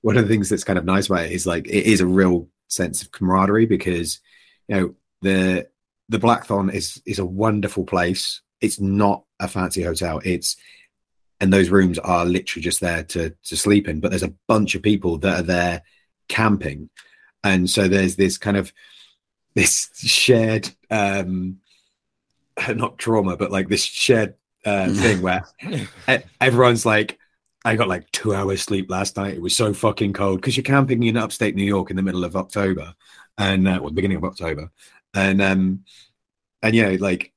[0.02, 2.06] One of the things that's kind of nice about it is like it is a
[2.06, 4.20] real sense of camaraderie because
[4.68, 5.68] you know the
[6.08, 8.40] the Blackthorn is is a wonderful place.
[8.60, 10.20] It's not a fancy hotel.
[10.24, 10.56] It's
[11.42, 14.00] and those rooms are literally just there to to sleep in.
[14.00, 15.82] But there's a bunch of people that are there
[16.28, 16.88] camping,
[17.42, 18.72] and so there's this kind of
[19.54, 21.58] this shared um
[22.68, 25.44] not trauma, but like this shared uh, thing where
[26.40, 27.18] everyone's like,
[27.64, 29.34] I got like two hours sleep last night.
[29.34, 32.24] It was so fucking cold because you're camping in upstate New York in the middle
[32.24, 32.94] of October
[33.36, 34.70] and uh, well, beginning of October,
[35.12, 35.84] and um,
[36.62, 37.31] and you know, like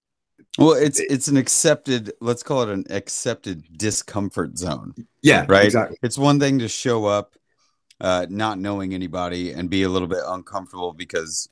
[0.57, 4.93] Well, it's it's an accepted, let's call it an accepted discomfort zone.
[5.21, 5.65] yeah, Right.
[5.65, 7.35] exactly, It's one thing to show up
[8.01, 11.47] uh not knowing anybody and be a little bit uncomfortable because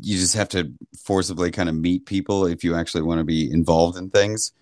[0.00, 0.72] you just have to
[1.04, 4.52] forcibly kind of meet people if you actually want to be involved in things.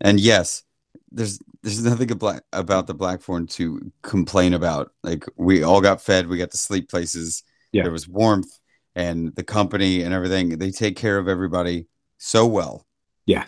[0.00, 0.62] And yes,
[1.10, 2.10] there's there's nothing
[2.52, 4.92] about the Blackthorn to complain about.
[5.02, 7.42] Like we all got fed, we got to sleep places.
[7.72, 7.84] Yeah.
[7.84, 8.58] There was warmth
[8.94, 10.58] and the company and everything.
[10.58, 11.86] They take care of everybody
[12.18, 12.86] so well.
[13.26, 13.46] Yeah,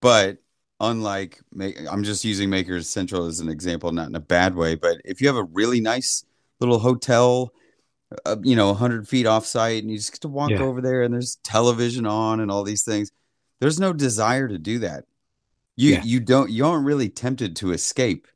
[0.00, 0.38] But
[0.80, 1.40] unlike,
[1.90, 4.74] I'm just using Makers Central as an example, not in a bad way.
[4.74, 6.24] But if you have a really nice
[6.60, 7.52] little hotel,
[8.24, 10.60] uh, you know, 100 feet off site, and you just get to walk Yeah.
[10.62, 13.10] over there, and there's television on and all these things,
[13.60, 15.04] there's no desire to do that.
[15.76, 16.02] You Yeah.
[16.04, 18.26] you don't you aren't really tempted to escape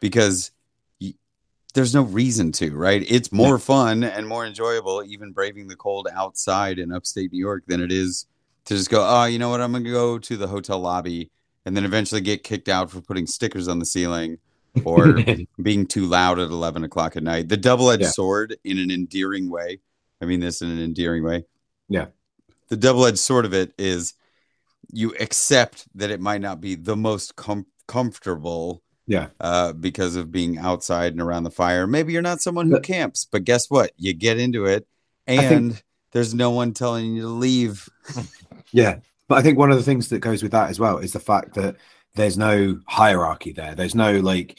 [0.00, 0.50] because
[0.98, 1.14] you,
[1.74, 3.04] there's no reason to, right?
[3.08, 7.64] It's more fun and more enjoyable, even braving the cold outside in upstate New York,
[7.66, 8.26] than it is
[8.66, 9.60] to just go, oh, you know what?
[9.60, 11.30] I'm going to go to the hotel lobby
[11.66, 14.38] and then eventually get kicked out for putting stickers on the ceiling
[14.84, 15.18] or
[15.62, 17.48] being too loud at 11 o'clock at night.
[17.48, 18.10] The double edged Yeah.
[18.10, 19.80] sword in an endearing way.
[20.22, 21.44] I mean, this in an endearing way.
[21.88, 22.06] Yeah.
[22.68, 24.14] The double edged sword of it is
[24.92, 30.30] you accept that it might not be the most com- comfortable yeah, uh, because of
[30.30, 31.86] being outside and around the fire.
[31.86, 33.90] Maybe you're not someone who But- camps, but guess what?
[33.96, 34.86] You get into it
[35.26, 37.88] and there's no one telling you to leave.
[38.72, 38.96] yeah.
[39.28, 41.20] But I think one of the things that goes with that as well is the
[41.20, 41.76] fact that
[42.16, 43.74] there's no hierarchy there.
[43.76, 44.58] There's no like,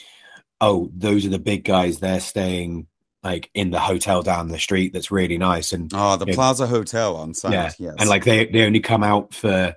[0.61, 1.99] oh, those are the big guys.
[1.99, 2.87] They're staying
[3.23, 4.93] like in the hotel down the street.
[4.93, 6.35] That's really nice and Oh, the Yeah.
[6.35, 7.51] Plaza Hotel on site.
[7.53, 7.95] Yeah, Yes.
[7.99, 9.75] and like they they only come out for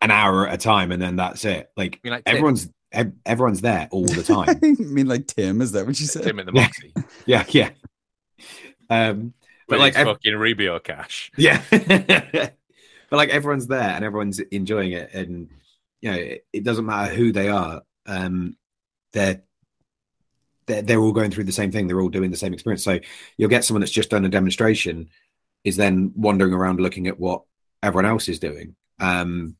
[0.00, 3.88] an hour at a time and then that's it like like everyone's ev- everyone's there
[3.90, 4.48] all the time.
[4.62, 6.22] I mean, like Tim, is that what you said?
[6.22, 6.62] Tim in the Yeah.
[6.62, 6.94] Moxie.
[7.26, 7.70] yeah, yeah.
[8.88, 9.34] Um,
[9.68, 11.32] but but like, like ev- fucking Rubio cash.
[11.36, 11.60] yeah,
[13.10, 15.48] but like everyone's there and everyone's enjoying it, and
[16.00, 17.82] you know, it, it doesn't matter who they are.
[18.06, 18.56] Um,
[19.12, 19.42] they're
[20.66, 21.86] they're, they're all going through the same thing.
[21.86, 22.84] They're all doing the same experience.
[22.84, 22.98] So
[23.36, 25.08] you'll get someone that's just done a demonstration,
[25.64, 27.42] is then wandering around looking at what
[27.82, 29.56] everyone else is doing, um,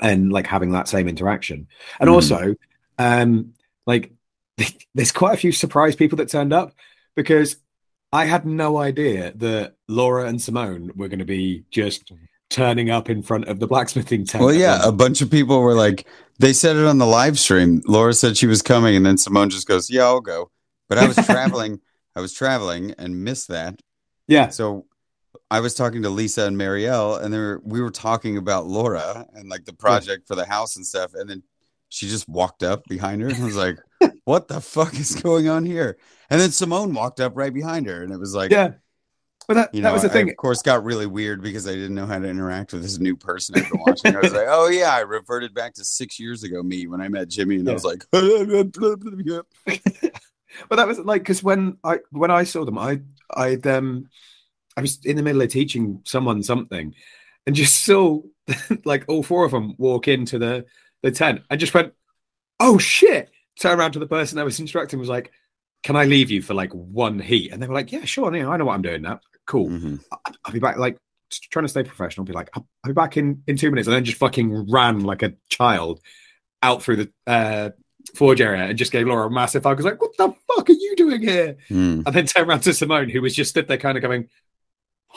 [0.00, 1.66] and like having that same interaction.
[1.98, 2.12] And Mhm.
[2.14, 2.54] also,
[2.98, 3.54] um,
[3.86, 4.12] like
[4.94, 6.74] there's quite a few surprise people that turned up
[7.16, 7.56] because
[8.12, 12.12] I had no idea that Laura and Simone were going to be just
[12.50, 14.44] turning up in front of the blacksmithing tent.
[14.44, 16.06] Well, yeah, a bunch of people were like,
[16.38, 17.82] they said it on the live stream.
[17.86, 20.50] Laura said she was coming, and then Simone just goes, "Yeah, I'll go."
[20.88, 21.80] But I was traveling.
[22.16, 23.80] I was traveling and missed that.
[24.26, 24.86] yeah, So
[25.50, 29.26] I was talking to Lisa and Marielle, and they were, we were talking about Laura
[29.32, 31.12] and like the project for the house and stuff.
[31.14, 31.42] And then
[31.88, 33.78] she just walked up behind her and was like,
[34.24, 35.98] "What the fuck is going on here?"
[36.30, 38.72] And then Simone walked up right behind her, and it was like, yeah.
[39.50, 40.30] But that, you that know, was the I, thing.
[40.30, 43.16] of course, got really weird because I didn't know how to interact with this new
[43.16, 44.14] person I've been watching.
[44.14, 47.08] I was like, "Oh yeah, I reverted back to six years ago me when I
[47.08, 48.22] met Jimmy," and I was like, but
[50.76, 53.00] that was like because when I when I saw them, I
[53.34, 54.08] I'd um
[54.76, 56.94] I was in the middle of teaching someone something,
[57.44, 58.20] and just saw
[58.84, 60.64] like all four of them walk into the
[61.02, 61.40] the tent.
[61.50, 61.92] I just went,
[62.60, 63.32] oh shit!
[63.58, 65.32] Turn around to the person I was instructing was like,
[65.82, 67.50] can I leave you for like one heat?
[67.50, 68.32] And they were like, yeah, sure.
[68.32, 69.18] You know, I know what I'm doing now.
[69.50, 69.68] Cool.
[69.68, 70.00] Mhm.
[70.12, 70.76] I- I'll be back.
[70.78, 70.96] Like
[71.50, 72.24] trying to stay professional.
[72.24, 75.00] Be like, I'll, I'll be back in in two minutes, and then just fucking ran
[75.00, 76.00] like a child
[76.62, 77.70] out through the uh,
[78.14, 79.72] forge area and just gave Laura a massive hug.
[79.72, 81.56] I was like, what the fuck are you doing here?
[81.68, 82.04] Mm.
[82.06, 84.28] And then turned around to Simone, who was just stood there, kind of going,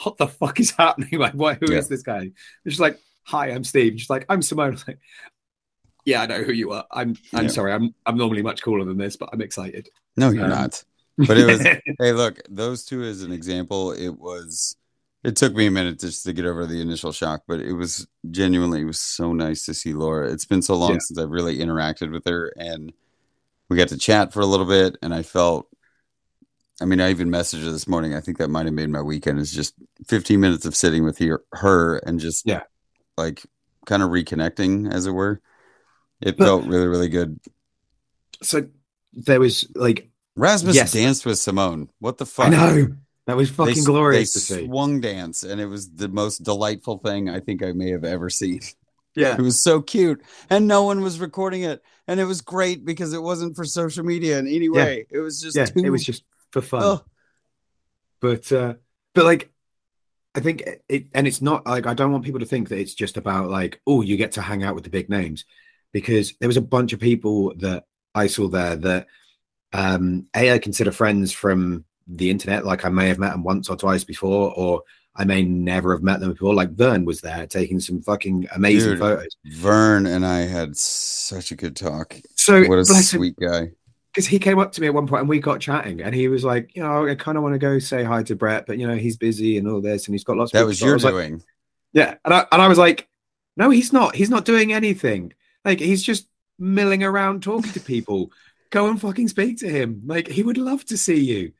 [0.02, 1.10] what the fuck is happening?
[1.18, 1.58] Like, what?
[1.60, 1.88] Who is Yeah.
[1.90, 2.18] this guy?
[2.22, 2.32] And
[2.66, 3.94] She's like, hi, I'm Steve.
[4.00, 4.66] She's like, I'm Simone.
[4.68, 4.98] I was like,
[6.04, 6.84] yeah, I know who you are.
[6.90, 7.50] I'm I'm Yeah.
[7.50, 7.72] sorry.
[7.72, 9.88] I'm I'm normally much cooler than this, but I'm excited.
[10.16, 10.82] No, you're Um, not.
[11.16, 11.60] But it was
[11.98, 14.76] hey, look, those two as an example, it was
[15.22, 18.06] it took me a minute just to get over the initial shock, but it was
[18.30, 20.30] genuinely it was so nice to see Laura.
[20.30, 20.98] It's been so long Yeah.
[21.00, 22.92] since I've really interacted with her and
[23.70, 25.68] we got to chat for a little bit and I felt
[26.82, 28.14] I mean, I even messaged her this morning.
[28.14, 29.74] I think that might have made my weekend is just
[30.08, 32.62] 15 minutes of sitting with her, her and just Yeah.
[33.16, 33.44] like
[33.86, 35.40] kind of reconnecting as it were.
[36.20, 37.38] It But- felt really, really good.
[38.42, 38.66] so
[39.12, 40.92] there was like, Rasmus Yes.
[40.92, 41.88] danced with Simone.
[42.00, 42.46] What the fuck?
[42.46, 42.88] I know
[43.26, 44.66] that was fucking s- glorious they to see.
[44.66, 48.30] Swung dance, and it was the most delightful thing I think I may have ever
[48.30, 48.60] seen.
[49.16, 50.20] Yeah, It was so cute,
[50.50, 54.04] and no one was recording it, and it was great because it wasn't for social
[54.04, 55.06] media in any way.
[55.08, 56.82] It was just yeah, too, it was just for fun.
[56.82, 57.04] oh,
[58.20, 58.74] but uh
[59.14, 59.52] but like
[60.34, 62.94] i think it and it's not like i don't want people to think that it's
[62.94, 65.44] just about like oh you get to hang out with the big names
[65.92, 67.84] because there was a bunch of people that
[68.16, 69.06] i saw there that
[69.74, 73.68] um a i consider friends from the internet like i may have met them once
[73.68, 74.82] or twice before or
[75.16, 78.90] i may never have met them before like vern was there taking some fucking amazing
[78.92, 78.98] Dude.
[79.00, 82.16] photos Vern and I had such a good talk.
[82.34, 83.70] so What a bless him sweet guy.
[84.12, 86.28] because he came up to me at one point and we got chatting and he
[86.28, 88.78] was like you know i kind of want to go say hi to brett but
[88.78, 90.80] you know he's busy and all this and he's got lots of That people was
[90.80, 91.42] your like, doing.
[91.92, 93.06] Yeah, and I and I was like,
[93.56, 94.16] no, he's not.
[94.16, 95.32] He's not doing anything.
[95.64, 96.26] Like he's just
[96.58, 98.32] milling around talking to people.
[98.74, 100.02] Go and fucking speak to him.
[100.04, 101.52] Like he would love to see you.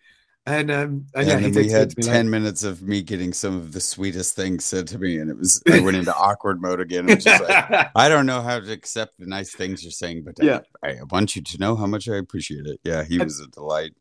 [0.46, 3.32] And um, and, And, yeah, he we had me, 10 like, minutes of me getting
[3.32, 5.18] some of the sweetest things said to me.
[5.18, 7.06] And it was, I went into awkward mode again.
[7.06, 10.60] Just like, I don't know how to accept the nice things you're saying, but Yeah.
[10.82, 12.80] I, I want you to know how much I appreciate it.
[12.82, 13.92] Yeah, he And- was a delight.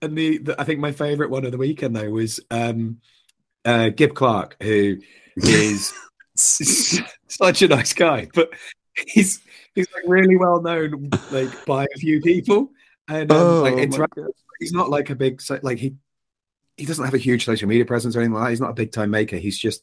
[0.00, 2.98] and the, the I think my favorite one of the weekend though was um,
[3.64, 4.96] uh, Gib Clark, who
[5.36, 5.92] is
[6.36, 8.50] such a nice guy, but
[9.08, 9.40] he's
[9.74, 12.70] he's like really well known like by a few people,
[13.08, 14.18] and um, Oh my interact-
[14.58, 15.94] he's not like a big so- like he
[16.76, 18.50] he doesn't have a huge social media presence or anything like that.
[18.50, 19.36] He's not a big time maker.
[19.36, 19.82] He's just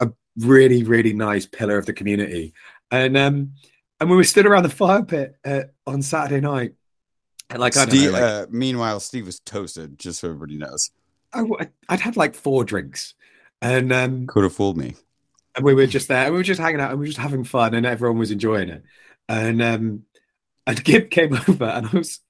[0.00, 2.54] a really really nice pillar of the community,
[2.90, 3.52] and um
[4.00, 6.74] and we were stood around the fire pit uh, on Saturday night,
[7.50, 10.56] and like I don't Steve, know, like, uh, meanwhile, Steve was toasted, just so everybody
[10.56, 10.90] knows.
[11.32, 11.44] I,
[11.88, 13.14] I'd had like four drinks,
[13.60, 14.96] and um Could have fooled me.
[15.54, 17.18] And we were just there and we were just hanging out and we were just
[17.18, 18.82] having fun and everyone was enjoying it.
[19.28, 20.02] And um
[20.66, 22.20] and Gib came over and I was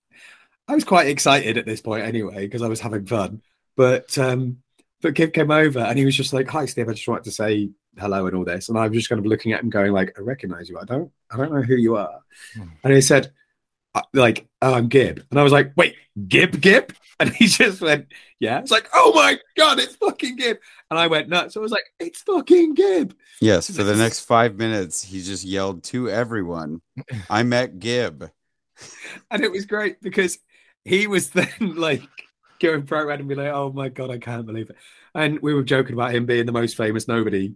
[0.69, 3.43] I was quite excited at this point anyway because I was having fun.
[3.77, 4.59] But um
[5.01, 7.33] but Gib came over and he was just like hi Steve I just wanted to
[7.33, 8.69] say hello and all this.
[8.69, 10.79] And I was just kind of looking at him going like I recognize you.
[10.79, 12.21] I don't I don't know who you are.
[12.55, 12.69] Hmm.
[12.85, 13.33] and he said
[13.95, 15.25] uh, like oh, I'm Gib.
[15.31, 15.97] And I was like wait
[16.29, 16.95] Gib Gib?
[17.21, 18.07] And he just went
[18.41, 18.59] yeah.
[18.59, 20.59] It's like oh my god it's fucking Gib.
[20.91, 21.57] And I went nuts.
[21.57, 23.15] I was like it's fucking Gib.
[23.41, 26.81] Yes, for the next five minutes, he just yelled to everyone,
[27.31, 28.31] I met Gib.
[29.31, 30.39] and it was great because
[30.85, 32.03] he was then like
[32.61, 34.77] going pro and be like, "Oh my god, I can't believe it."
[35.15, 37.55] And we were joking about him being the most famous nobody,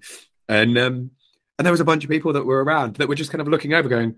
[0.48, 1.10] and um,
[1.58, 3.48] and there was a bunch of people that were around that were just kind of
[3.48, 4.16] looking over, going,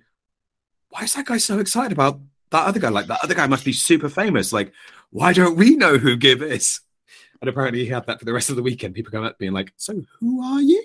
[0.90, 2.20] "Why is that guy so excited about
[2.50, 2.88] that other guy?
[2.88, 4.52] Like that other guy must be super famous.
[4.52, 4.72] Like,
[5.10, 6.80] why don't we know who Gib is?"
[7.40, 8.94] And apparently, he had that for the rest of the weekend.
[8.94, 10.82] People come up being like, "So who are you?"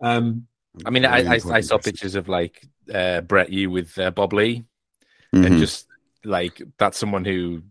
[0.00, 0.46] Um,
[0.84, 4.32] I mean, I, I, I saw pictures of like uh, Brett you with uh, Bob
[4.32, 4.64] Lee,
[5.34, 5.46] Mhm.
[5.46, 5.86] and just
[6.24, 7.62] like that's someone who,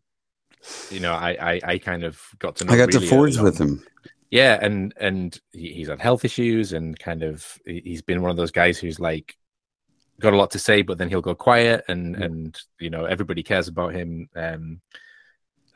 [0.90, 2.74] you know, I I, I kind of got to know.
[2.74, 3.84] I got really to forge with him.
[4.30, 8.52] Yeah, and and he's had health issues, and kind of he's been one of those
[8.52, 9.36] guys who's like
[10.22, 12.26] got a lot to say, but then he'll go quiet, and Yeah.
[12.26, 14.30] and you know everybody cares about him.
[14.36, 14.82] Um,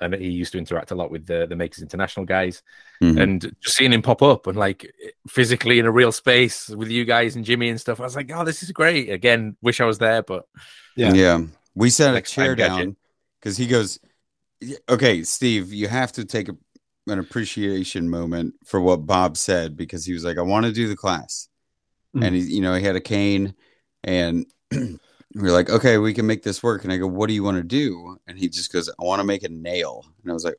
[0.02, 2.62] and he used to interact a lot with the the Makers International guys,
[3.02, 3.22] Mhm.
[3.22, 4.92] and just seeing him pop up and like
[5.28, 8.30] physically in a real space with you guys and Jimmy and stuff, I was like,
[8.34, 9.10] oh, this is great.
[9.10, 10.46] Again, wish I was there, but
[10.96, 11.14] Yeah.
[11.14, 11.42] Yeah.
[11.76, 12.96] We set Next a chair down
[13.40, 14.00] because he goes,
[14.90, 16.56] Okay, Steve, you have to take a,
[17.08, 20.88] an appreciation moment for what Bob said because he was like, I want to do
[20.88, 21.50] the class.
[22.16, 22.26] Mm.
[22.26, 23.54] And he, you know, he had a cane
[24.06, 26.84] and we're like, Okay, we can make this work.
[26.86, 28.18] And I go, What do you want to do?
[28.28, 30.06] And he just goes, I want to make a nail.
[30.24, 30.56] And I was like,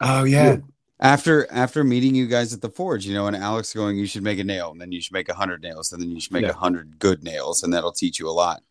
[0.00, 0.58] oh yeah,
[1.00, 4.22] after after meeting you guys at the forge, you know, and Alex going, you should
[4.22, 6.32] make a nail, and then you should make a hundred nails, and then you should
[6.32, 6.52] make a Yeah.
[6.52, 8.62] hundred good nails, and that'll teach you a lot.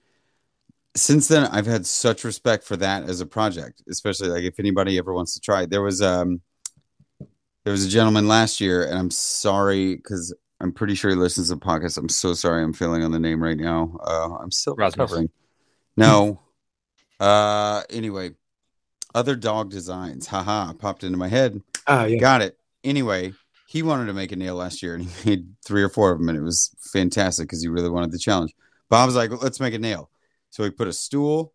[0.95, 4.97] Since then, I've had such respect for that as a project, especially like if anybody
[4.97, 5.63] ever wants to try.
[5.63, 5.69] it.
[5.69, 6.41] There was um,
[7.63, 11.49] there was a gentleman last year, and I'm sorry because I'm pretty sure he listens
[11.49, 11.97] to the podcast.
[11.97, 13.97] I'm so sorry, I'm failing on the name right now.
[14.03, 14.97] Uh, I'm still Rasmus.
[14.97, 15.29] recovering.
[15.95, 16.41] No.
[17.19, 18.31] uh, anyway,
[19.15, 20.27] other dog designs.
[20.27, 21.61] Haha, popped into my head.
[21.87, 22.19] oh yeah.
[22.19, 22.57] Got it.
[22.83, 23.33] Anyway,
[23.69, 26.19] he wanted to make a nail last year and he made three or four of
[26.19, 28.53] them and it was fantastic because he really wanted the challenge.
[28.89, 30.09] Bob's like, let's make a nail.
[30.49, 31.53] So we put a stool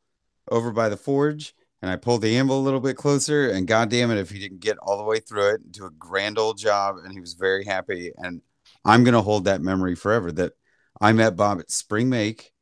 [0.50, 3.90] over by the forge and I pulled the anvil a little bit closer and god
[3.90, 6.38] damn it if he didn't get all the way through it, and do a grand
[6.38, 8.40] old job and he was very happy and
[8.84, 10.52] I'm going to hold that memory forever that
[11.00, 12.52] I met Bob at Spring Make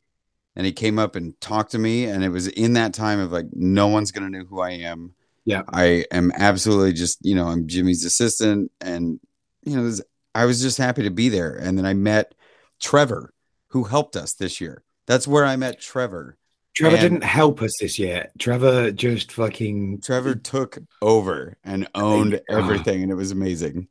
[0.57, 3.33] and he came up and talked to me and it was in that time of
[3.33, 5.15] like no one's going to know who I am.
[5.45, 5.63] Yeah.
[5.69, 9.19] I am absolutely just, you know, I'm Jimmy's assistant and
[9.65, 10.03] you know, was-
[10.35, 12.35] I was just happy to be there and then I met
[12.81, 13.35] Trevor
[13.69, 14.83] who helped us this year.
[15.07, 16.39] That's where I met Trevor.
[16.75, 18.31] Trevor And- didn't help us this year.
[18.39, 20.01] Trevor just fucking.
[20.01, 22.55] Trevor took over and owned Ah.
[22.57, 23.89] everything and it was amazing.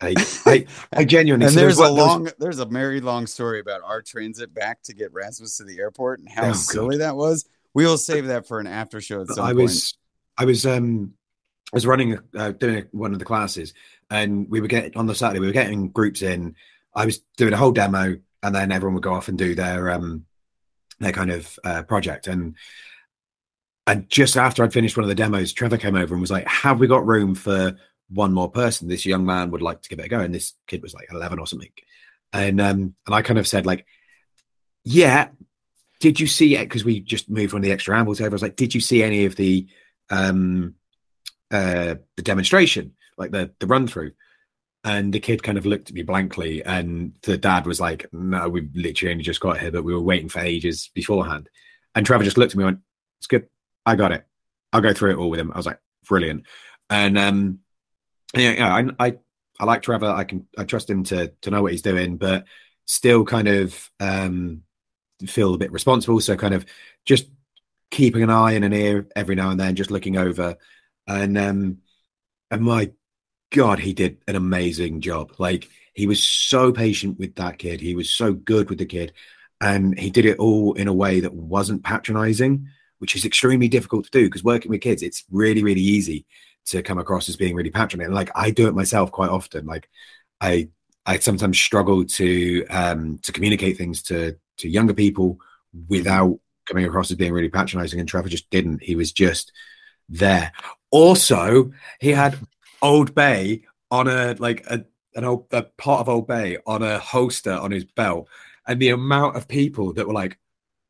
[0.00, 0.14] I,
[0.46, 1.46] I, I genuinely.
[1.46, 4.82] And so there there's a long, there's a very long story about our transit back
[4.84, 6.56] to get Rasmus to the airport and how Oh, God.
[6.56, 7.48] silly that was.
[7.74, 9.62] We will save that for an after show at some I point.
[9.62, 9.98] was,
[10.36, 11.14] I was, um,
[11.72, 13.74] I was running, uh, doing one of the classes,
[14.08, 15.40] and we were getting on the Saturday.
[15.40, 16.54] We were getting groups in.
[16.94, 19.90] I was doing a whole demo, and then everyone would go off and do their,
[19.90, 20.24] um,
[21.00, 22.26] their kind of uh, project.
[22.26, 22.54] And
[23.86, 26.46] and just after I'd finished one of the demos, Trevor came over and was like,
[26.46, 27.76] "Have we got room for
[28.10, 28.88] one more person?
[28.88, 31.08] This young man would like to give it a go." And this kid was like
[31.10, 31.70] eleven or something,
[32.32, 33.86] and um, and I kind of said like,
[34.84, 35.28] "Yeah."
[36.00, 36.60] Did you see it?
[36.60, 38.30] Because we just moved of the extra ambles over.
[38.30, 39.66] I was like, "Did you see any of the
[40.10, 40.74] um
[41.50, 44.12] uh the demonstration, like the the run through?"
[44.84, 48.48] And the kid kind of looked at me blankly, and the dad was like, "No,
[48.48, 51.48] we literally only just got here, but we were waiting for ages beforehand."
[51.96, 52.84] And Trevor just looked at me and went,
[53.18, 53.48] "It's good.
[53.84, 54.24] I got it.
[54.72, 56.46] I'll go through it all with him." I was like, "Brilliant."
[56.88, 57.58] And um,
[58.34, 59.14] yeah, I, I
[59.60, 60.06] I like Trevor.
[60.06, 62.44] I can I trust him to to know what he's doing, but
[62.86, 64.62] still kind of um
[65.26, 66.20] feel a bit responsible.
[66.20, 66.66] So kind of
[67.04, 67.26] just
[67.90, 70.56] keeping an eye and an ear every now and then, just looking over.
[71.06, 71.78] And um,
[72.50, 72.92] and my
[73.50, 75.34] God, he did an amazing job.
[75.38, 77.80] Like he was so patient with that kid.
[77.80, 79.12] He was so good with the kid,
[79.60, 84.04] and he did it all in a way that wasn't patronizing, which is extremely difficult
[84.04, 86.26] to do because working with kids, it's really really easy
[86.68, 88.14] to come across as being really patronizing.
[88.14, 89.66] Like I do it myself quite often.
[89.66, 89.88] Like
[90.40, 90.68] I
[91.06, 95.38] I sometimes struggle to um to communicate things to to younger people
[95.88, 97.98] without coming across as being really patronizing.
[98.00, 98.82] And Trevor just didn't.
[98.82, 99.52] He was just
[100.08, 100.52] there.
[100.90, 102.38] Also, he had
[102.82, 106.98] Old Bay on a like a an old a part of Old Bay on a
[106.98, 108.28] holster on his belt,
[108.66, 110.38] and the amount of people that were like,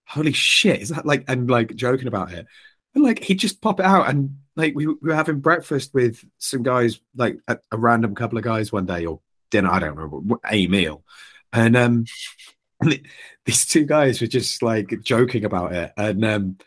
[0.06, 2.46] "Holy shit!" Is that like and like joking about it,
[2.94, 6.22] and like he'd just pop it out and like we, we were having breakfast with
[6.38, 9.94] some guys like a, a random couple of guys one day or dinner I don't
[9.94, 11.04] remember a meal,
[11.52, 12.04] and um
[13.46, 15.92] these two guys were just like joking about it.
[15.96, 16.58] And um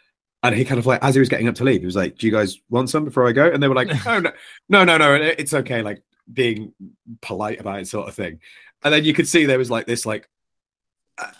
[0.41, 2.17] and he kind of like as he was getting up to leave he was like
[2.17, 3.47] do you guys want some before i go?
[3.47, 4.31] And they were like oh no
[4.69, 6.73] no no no it's okay like being
[7.21, 8.39] polite about it sort of thing.
[8.83, 10.27] And then you could see there was like this like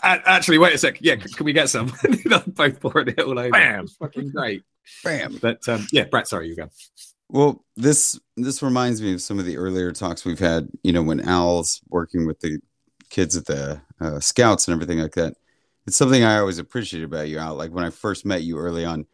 [0.02, 0.98] actually, wait a sec.
[1.00, 1.86] Yeah, can we get some?
[2.46, 3.50] Both pouring it all over.
[3.50, 3.84] Bam.
[3.84, 4.62] It's fucking great.
[5.04, 5.38] Bam.
[5.40, 6.68] But um, yeah, Brett, sorry, you go.
[7.28, 10.68] Well, this this reminds me of some of the earlier talks we've had.
[10.82, 12.58] You know, when Al's working with the
[13.12, 15.34] kids at the uh, scouts and everything like that.
[15.86, 17.54] It's something I always appreciate about you, Al.
[17.54, 19.06] Like when I first met you early on,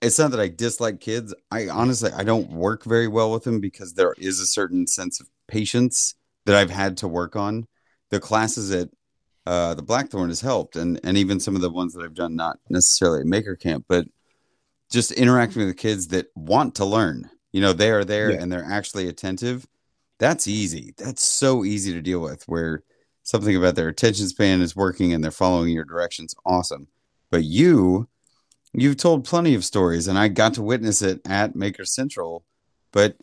[0.00, 1.34] it's not that I dislike kids.
[1.50, 5.20] I honestly I don't work very well with them because there is a certain sense
[5.20, 6.14] of patience
[6.46, 7.66] that I've had to work on.
[8.10, 8.90] The classes at
[9.46, 12.36] uh, the Blackthorn has helped, and and even some of the ones that I've done,
[12.36, 14.06] not necessarily at Maker Camp, but
[14.90, 17.28] just interacting with the kids that want to learn.
[17.52, 18.40] You know, they are there Yeah.
[18.40, 19.66] and they're actually attentive.
[20.18, 20.94] That's easy.
[20.96, 22.44] That's so easy to deal with.
[22.46, 22.82] Where
[23.22, 26.34] something about their attention span is working and they're following your directions.
[26.44, 26.88] Awesome.
[27.30, 28.08] But you,
[28.72, 32.44] you've told plenty of stories, and I got to witness it at Maker Central.
[32.92, 33.16] But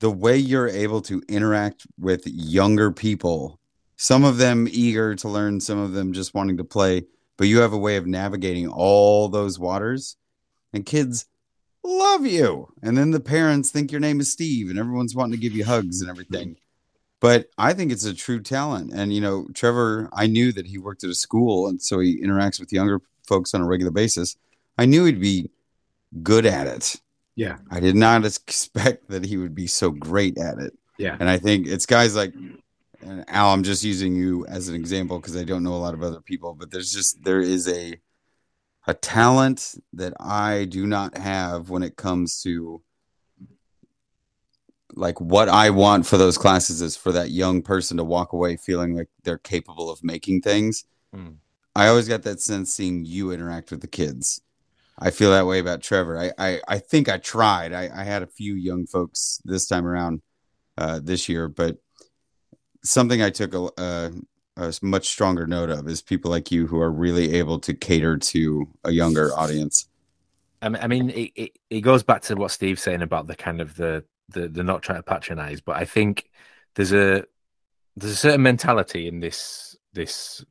[0.00, 3.58] the way you're able to interact with younger people,
[3.96, 7.04] some of them eager to learn, some of them just wanting to play,
[7.36, 10.16] but you have a way of navigating all those waters,
[10.72, 11.26] and kids
[11.82, 12.68] love you.
[12.82, 15.64] And then the parents think your name is Steve, and everyone's wanting to give you
[15.64, 16.56] hugs and everything.
[17.20, 18.92] But I think it's a true talent.
[18.92, 22.22] And, you know, Trevor, I knew that he worked at a school, and so he
[22.22, 24.36] interacts with younger folks on a regular basis.
[24.76, 25.50] I knew he'd be
[26.22, 27.00] good at it.
[27.34, 27.58] Yeah.
[27.70, 30.76] I did not expect that he would be so great at it.
[30.98, 31.16] Yeah.
[31.18, 32.34] And I think it's guys like
[33.02, 35.94] and Al, I'm just using you as an example because I don't know a lot
[35.94, 37.98] of other people, but there's just there is a
[38.86, 42.82] a talent that I do not have when it comes to
[44.94, 48.56] like what I want for those classes is for that young person to walk away
[48.56, 50.84] feeling like they're capable of making things.
[51.12, 51.32] Hmm.
[51.74, 54.40] I always got that sense seeing you interact with the kids.
[54.98, 56.18] I feel that way about Trevor.
[56.18, 57.72] I I, I think I tried.
[57.72, 60.22] I, I had a few young folks this time around
[60.78, 61.78] uh, this year, but
[62.86, 64.12] something I took a, a,
[64.56, 68.16] a much stronger note of is people like you who are really able to cater
[68.16, 69.88] to a younger audience.
[70.62, 73.36] I mean, I mean it, it, it goes back to what Steve's saying about the
[73.36, 76.30] kind of the, the the not trying to patronize, but I think
[76.74, 77.24] there's a
[77.96, 80.44] there's a certain mentality in this this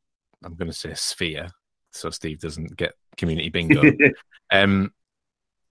[0.44, 1.50] I'm going to say sphere,
[1.92, 3.84] so Steve doesn't get community bingo,
[4.52, 4.94] um,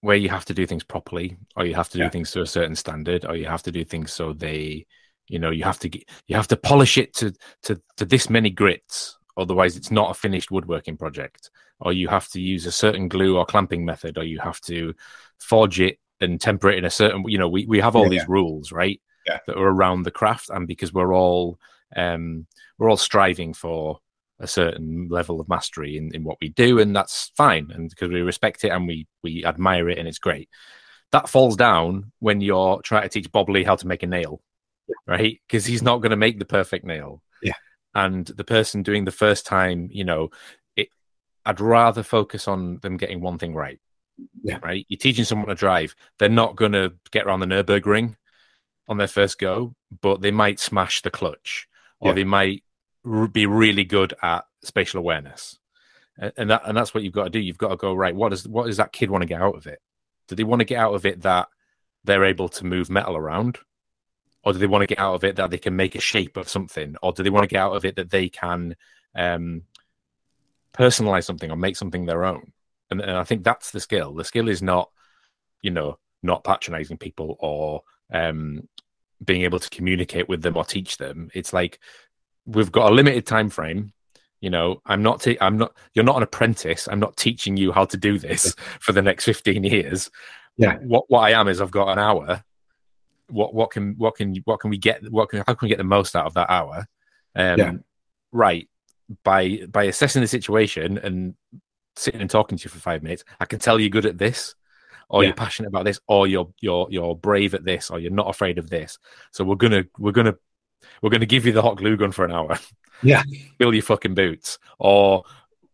[0.01, 2.09] where you have to do things properly, or you have to do Yeah.
[2.09, 4.85] things to a certain standard, or you have to do things so they,
[5.27, 8.29] you know, you have to get you have to polish it to to to this
[8.29, 11.49] many grits, otherwise it's not a finished woodworking project
[11.79, 14.93] or you have to use a certain glue or clamping method, or you have to
[15.39, 17.23] forge it and temper it in a certain.
[17.27, 18.25] You know, we we have all Yeah, these yeah.
[18.29, 19.01] rules, right?
[19.27, 19.39] Yeah.
[19.47, 21.59] That are around the craft, and because we're all
[21.95, 22.47] um,
[22.77, 23.99] we're all striving for
[24.39, 28.09] a certain level of mastery in, in what we do, and that's fine, and because
[28.09, 30.49] we respect it and we we admire it, and it's great.
[31.11, 34.41] That falls down when you're trying to teach Bob Lee how to make a nail,
[35.07, 35.39] right?
[35.47, 37.21] Because he's not going to make the perfect nail.
[37.41, 37.53] Yeah.
[37.93, 40.29] And the person doing the first time, you know,
[40.75, 40.89] it,
[41.45, 43.79] I'd rather focus on them getting one thing right.
[44.43, 44.59] Yeah.
[44.63, 44.85] Right.
[44.89, 45.95] You're teaching someone to drive.
[46.19, 48.15] They're not going to get around the Nurburgring
[48.87, 51.67] on their first go, but they might smash the clutch
[51.99, 52.15] or Yeah.
[52.15, 52.63] they might
[53.05, 55.57] r- be really good at spatial awareness.
[56.17, 57.39] And, and that and that's what you've got to do.
[57.39, 58.15] You've got to go right.
[58.15, 59.79] What does what does that kid want to get out of it?
[60.27, 61.49] Do they want to get out of it that
[62.03, 63.57] they're able to move metal around?
[64.45, 66.37] Or do they want to get out of it that they can make a shape
[66.37, 66.95] of something?
[67.01, 68.75] Or do they want to get out of it that they can
[69.15, 69.63] um,
[70.71, 72.53] personalize something or make something their own?
[72.91, 74.13] And, and I think that's the skill.
[74.13, 74.91] The skill is not,
[75.63, 77.81] you know, not patronizing people or
[78.13, 78.67] um,
[79.23, 81.29] being able to communicate with them or teach them.
[81.33, 81.79] It's like
[82.45, 83.93] we've got a limited time frame.
[84.41, 85.21] You know, I'm not.
[85.21, 85.75] Te- I'm not.
[85.93, 86.87] You're not an apprentice.
[86.87, 90.11] I'm not teaching you how to do this for the next 15 years.
[90.57, 90.77] Yeah.
[90.83, 92.43] What What I am is I've got an hour.
[93.29, 95.09] What What can What can What can we get?
[95.11, 96.85] What can How can we get the most out of that hour?
[97.35, 97.71] Um, Yeah.
[98.31, 98.69] Right.
[99.23, 101.35] By by assessing the situation and
[101.95, 104.55] sitting and talking to you for five minutes, I can tell you're good at this,
[105.09, 105.27] or Yeah.
[105.29, 108.57] you're passionate about this, or you're you're you're brave at this, or you're not afraid
[108.57, 108.97] of this.
[109.31, 110.35] So we're gonna we're gonna
[111.01, 112.57] we're gonna give you the hot glue gun for an hour.
[113.03, 113.23] Yeah.
[113.57, 115.23] Fill your fucking boots, or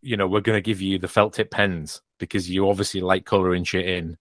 [0.00, 3.62] you know we're gonna give you the felt tip pens because you obviously like coloring
[3.62, 4.18] shit in.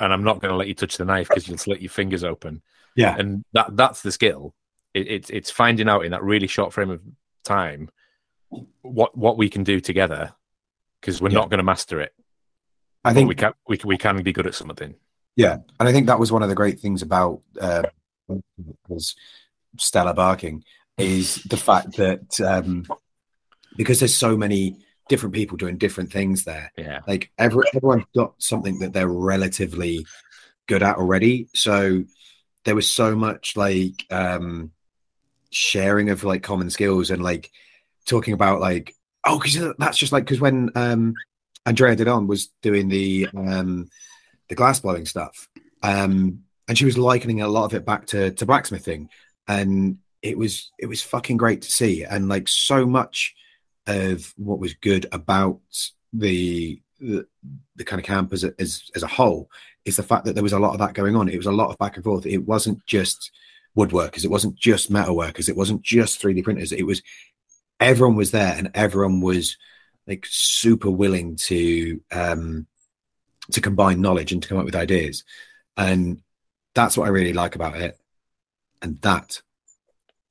[0.00, 2.24] And I'm not going to let you touch the knife because you'll slit your fingers
[2.24, 2.62] open.
[2.96, 3.16] Yeah.
[3.16, 4.54] And that that's the skill.
[4.94, 7.00] It, it's it's finding out in that really short frame of
[7.44, 7.90] time
[8.82, 10.34] what what we can do together
[11.00, 11.38] because we're Yeah.
[11.38, 12.12] not going to master it.
[13.04, 14.94] I think we can we can, we can be good at something.
[15.36, 17.84] Yeah, and I think that was one of the great things about uh,
[18.88, 19.14] was
[19.78, 20.64] Stella barking
[20.98, 22.84] is the fact that um,
[23.76, 27.00] because there's so many different people doing different things there, Yeah.
[27.06, 30.06] like every, everyone's got something that they're relatively
[30.68, 31.48] good at already.
[31.52, 32.04] So
[32.64, 34.70] there was so much like um,
[35.50, 37.50] sharing of like common skills and like
[38.06, 38.94] talking about like,
[39.24, 41.14] oh, because that's just like because when um,
[41.66, 43.90] Andrea Didon was doing the um,
[44.48, 45.48] the glass blowing stuff,
[45.82, 49.08] um, and she was likening a lot of it back to to blacksmithing,
[49.48, 53.34] and it was it was fucking great to see, and like so much
[53.86, 55.60] of what was good about
[56.12, 57.26] the the,
[57.76, 59.50] the kind of camp as a, as as a whole
[59.84, 61.28] is the fact that there was a lot of that going on.
[61.28, 62.26] It was a lot of back and forth.
[62.26, 63.30] It wasn't just
[63.76, 64.24] woodworkers.
[64.24, 65.48] It wasn't just metal workers.
[65.48, 66.72] It wasn't just 3D printers.
[66.72, 67.02] It was
[67.78, 69.56] everyone was there and everyone was
[70.06, 72.66] like super willing to um
[73.52, 75.24] to combine knowledge and to come up with ideas.
[75.76, 76.22] And
[76.74, 77.98] that's what I really like about it.
[78.82, 79.40] And that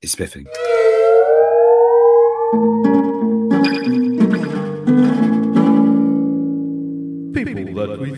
[0.00, 0.46] is spiffing.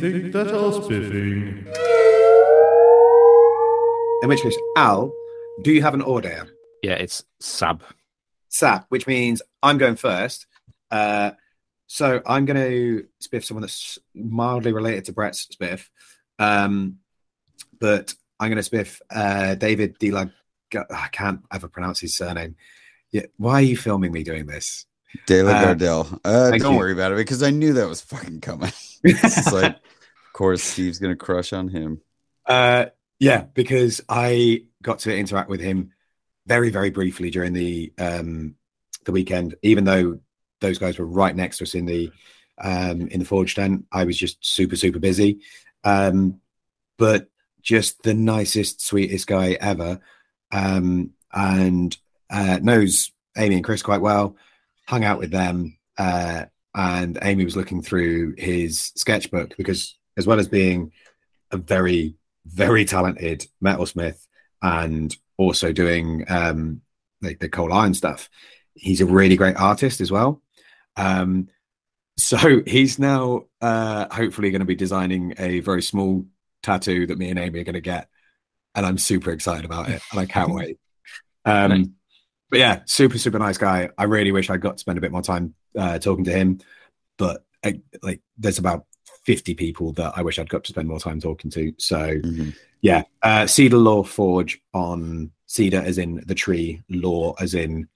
[0.03, 1.65] Think that are spiffing.
[4.23, 5.13] In which case, Al,
[5.63, 6.49] do you have an order?
[6.83, 7.85] Yeah, it's Sab.
[8.49, 10.47] Sap, which means I'm going first.
[10.91, 11.31] Uh,
[11.87, 15.89] so I'm going to spiff someone that's mildly related to Brett's spiff.
[16.41, 16.99] Um,
[17.79, 20.27] but I'm going to spiff uh, David De La.
[20.75, 22.57] I can't ever pronounce his surname.
[23.13, 24.85] Yeah, why are you filming me doing this?
[25.27, 26.21] De La Uh, Gardelle.
[26.25, 26.79] Uh, don't you.
[26.79, 28.73] worry about it because I knew that was fucking coming.
[29.05, 32.01] it's like, of course, Steve's gonna crush on him.
[32.47, 32.87] Uh,
[33.19, 35.93] yeah, because I got to interact with him
[36.47, 38.55] very, very briefly during the um,
[39.05, 39.55] the weekend.
[39.63, 40.21] Even though
[40.61, 42.11] those guys were right next to us in the
[42.59, 45.41] um, in the forge tent, I was just super, super busy.
[45.85, 46.41] Um,
[46.99, 47.29] but
[47.61, 50.01] just the nicest, sweetest guy ever,
[50.53, 51.97] um, and
[52.31, 54.37] uh, knows Amy and Chris quite well.
[54.87, 60.41] Hung out with them, uh, and Amy was looking through his sketchbook because, as well
[60.41, 60.93] as being
[61.53, 62.17] a very
[62.47, 64.27] very talented metalsmith
[64.63, 66.81] and also doing um
[67.21, 68.29] like the coal iron stuff
[68.75, 70.43] he's a really great artist as well
[70.97, 71.49] um
[72.19, 76.25] so he's now uh hopefully going to be designing a very small
[76.63, 78.09] tattoo that me and amy are going to get
[78.75, 80.79] and i'm super excited about it and i can't wait
[81.45, 81.95] um.
[82.53, 85.11] But yeah super super nice guy i really wish i got to spend a bit
[85.11, 86.61] more time uh talking to him
[87.17, 88.85] but I, like there's about
[89.25, 91.73] 50 people that I wish I'd got to spend more time talking to.
[91.79, 92.55] So Mhm.
[92.81, 97.87] yeah, uh, Cedar Lore Forge on Cedar as in the tree, lore as in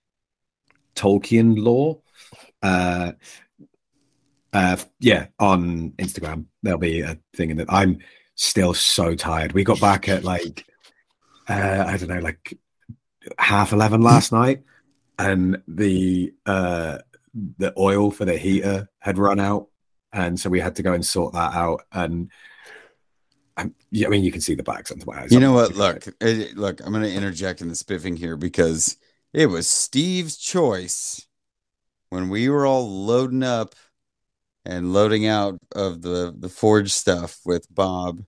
[0.94, 2.00] Tolkien lore.
[2.62, 3.12] Uh,
[4.52, 7.72] uh, yeah, on Instagram there'll be a thing in that.
[7.72, 7.98] I'm
[8.36, 9.52] still so tired.
[9.52, 10.64] We got back at like
[11.48, 12.56] uh, I don't know, like
[13.38, 14.62] half eleven last night,
[15.18, 16.98] and the uh,
[17.58, 19.68] the oil for the heater had run out,
[20.12, 21.82] and so we had to go and sort that out.
[21.92, 22.30] And
[23.56, 25.32] um, yeah, I mean, you can see the bags under my eyes.
[25.32, 25.74] You know what?
[25.74, 26.80] Look, eh, look.
[26.84, 28.96] I'm gonna interject in the spiffing here because
[29.32, 31.26] it was Steve's choice
[32.10, 33.74] when we were all loading up
[34.64, 38.24] and loading out of the the forge stuff with Bob.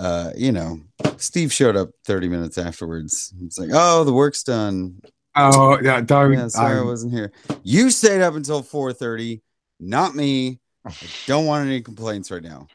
[0.00, 0.80] Uh, you know,
[1.18, 3.34] Steve showed up 30 minutes afterwards.
[3.42, 5.02] It's like, oh, the work's done.
[5.36, 6.32] Oh, yeah, don't.
[6.32, 7.32] Yeah, sorry I I'm- wasn't here.
[7.62, 9.42] You stayed up until 4:30,
[9.78, 10.58] not me.
[10.86, 10.92] I
[11.26, 12.66] don't want any complaints right now.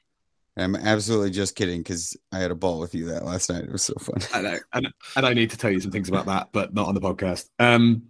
[0.56, 3.64] I'm absolutely just kidding because I had a ball with you that last night.
[3.66, 4.20] It was so fun.
[4.34, 6.88] I know, and, and I need to tell you some things about that, but not
[6.88, 7.50] on the podcast.
[7.60, 8.04] Um,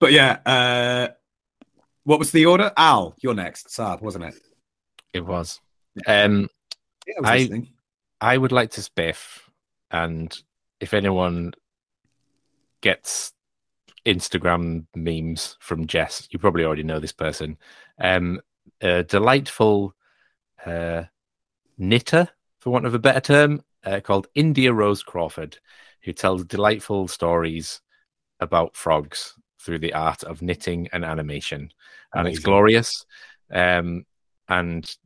[0.00, 1.08] but yeah, uh,
[2.04, 2.72] what was the order?
[2.76, 3.68] Al, you're next.
[3.68, 4.34] Saab, wasn't it?
[5.12, 5.60] It was.
[6.06, 6.48] Um,
[7.06, 7.68] Yeah, I was I- listening.
[8.24, 9.40] I would like to spiff,
[9.90, 10.34] and
[10.80, 11.52] if anyone
[12.80, 13.34] gets
[14.06, 17.58] Instagram memes from Jess, you probably already know this person.
[18.00, 18.40] Um,
[18.80, 19.94] a delightful
[20.64, 21.02] uh,
[21.76, 25.58] knitter, for want of a better term, uh, called India Rose Crawford,
[26.02, 27.82] who tells delightful stories
[28.40, 31.70] about frogs through the art of knitting and animation,
[32.14, 33.04] and it's glorious.
[33.52, 34.06] Um,
[34.48, 34.96] and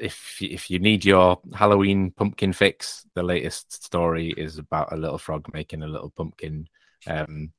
[0.00, 5.18] if if you need your Halloween pumpkin fix, the latest story is about a little
[5.18, 6.68] frog making a little pumpkin,
[7.06, 7.52] um,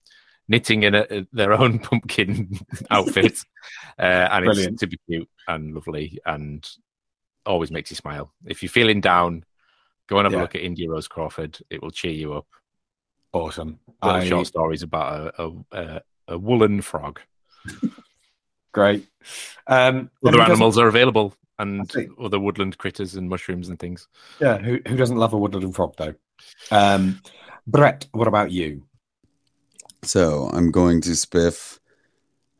[0.47, 2.51] knitting in a, their own pumpkin
[2.89, 3.37] outfit,
[3.99, 4.73] uh, and Brilliant.
[4.73, 6.67] it's super cute and lovely, and
[7.45, 8.33] always makes you smile.
[8.45, 9.43] If you're feeling down,
[10.07, 10.39] go and have Yeah.
[10.39, 11.57] a look at India Rose Crawford.
[11.69, 12.47] It will cheer you up.
[13.33, 13.79] Awesome.
[14.01, 17.19] I- short stories about a, a, a, a woolen frog.
[18.73, 19.07] Great.
[19.67, 24.07] Um, Other animals are available, and other woodland critters and mushrooms and things.
[24.39, 26.16] Yeah, who, who doesn't love a woodland frog though?
[26.72, 27.22] Um,
[27.68, 28.84] Brett, what about you?
[30.03, 31.80] So I'm going to spiff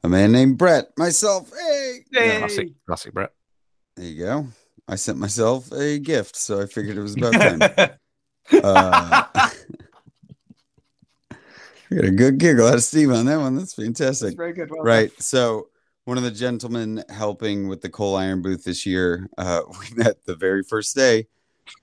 [0.04, 1.52] a man named Brett myself.
[1.52, 2.38] Hey, Yay.
[2.38, 3.32] Classic, classic Brett.
[3.96, 4.48] there you go.
[4.88, 7.62] I sent myself a gift, so I figured it was about time.
[8.64, 9.24] uh,
[11.90, 13.56] got a good giggle out of Steve on that one.
[13.56, 14.38] That's That's fantastic.
[14.38, 14.70] very good.
[14.70, 15.12] Well Right.
[15.22, 15.70] So
[16.06, 20.26] one of the gentlemen helping with the coal iron booth this year, uh, we met
[20.26, 21.28] the very first day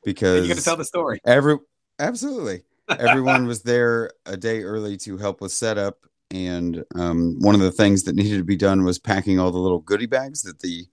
[0.04, 1.20] because You're going to tell the story.
[1.24, 1.56] every
[1.98, 5.98] absolutely everyone was there a day early to help with setup.
[6.30, 9.58] And um, one of the things that needed to be done was packing all the
[9.58, 10.86] little goodie bags that the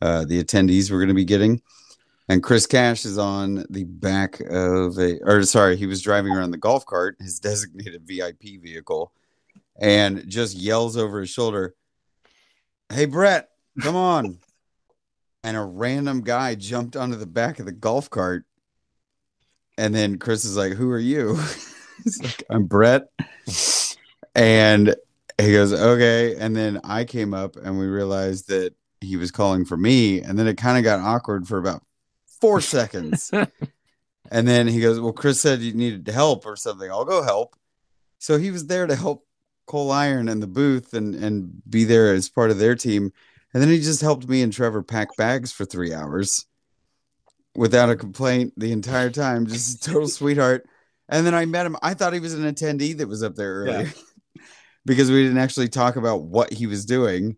[0.00, 1.60] uh, the attendees were going to be getting.
[2.28, 6.52] And Chris Cash is on the back of a, or sorry, he was driving around
[6.52, 9.12] the golf cart, his designated VIP vehicle,
[9.80, 11.74] and just yells over his shoulder,
[12.90, 14.38] Hey, Brett, come on.
[15.44, 18.44] and a random guy jumped onto the back of the golf cart.
[19.76, 21.36] And then Chris is like, Who are you?
[22.04, 23.08] He's like, I'm Brett.
[24.34, 24.94] And
[25.38, 26.34] he goes, Okay.
[26.36, 30.20] And then I came up and we realized that he was calling for me.
[30.22, 31.82] And then it kind of got awkward for about
[32.40, 33.30] four seconds.
[34.30, 36.90] and then he goes, Well, Chris said you needed help or something.
[36.90, 37.54] I'll go help.
[38.18, 39.27] So he was there to help
[39.68, 43.12] Coal Iron and the booth and, and be there as part of their team.
[43.54, 46.46] And then he just helped me and Trevor pack bags for three hours
[47.54, 49.46] without a complaint the entire time.
[49.46, 50.66] Just a total sweetheart.
[51.08, 51.76] And then I met him.
[51.82, 53.92] I thought he was an attendee that was up there earlier
[54.84, 57.36] because we didn't actually talk about what he was doing.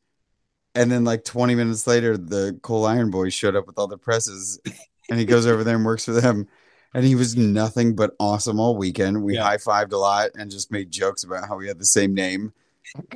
[0.75, 3.99] And then, like 20 minutes later, the Coal Iron Boys showed up with all the
[3.99, 4.61] presses
[5.11, 6.49] and he goes over there and works for them.
[6.95, 9.23] And he was nothing but awesome all weekend.
[9.23, 9.45] We Yeah.
[9.45, 12.53] high fived a lot and just made jokes about how we had the same name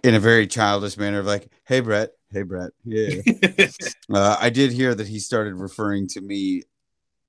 [0.04, 2.12] in a very childish manner of like, hey, Brett.
[2.30, 2.70] Hey, Brett.
[2.84, 3.20] Yeah.
[4.12, 6.62] Uh, I did hear that he started referring to me,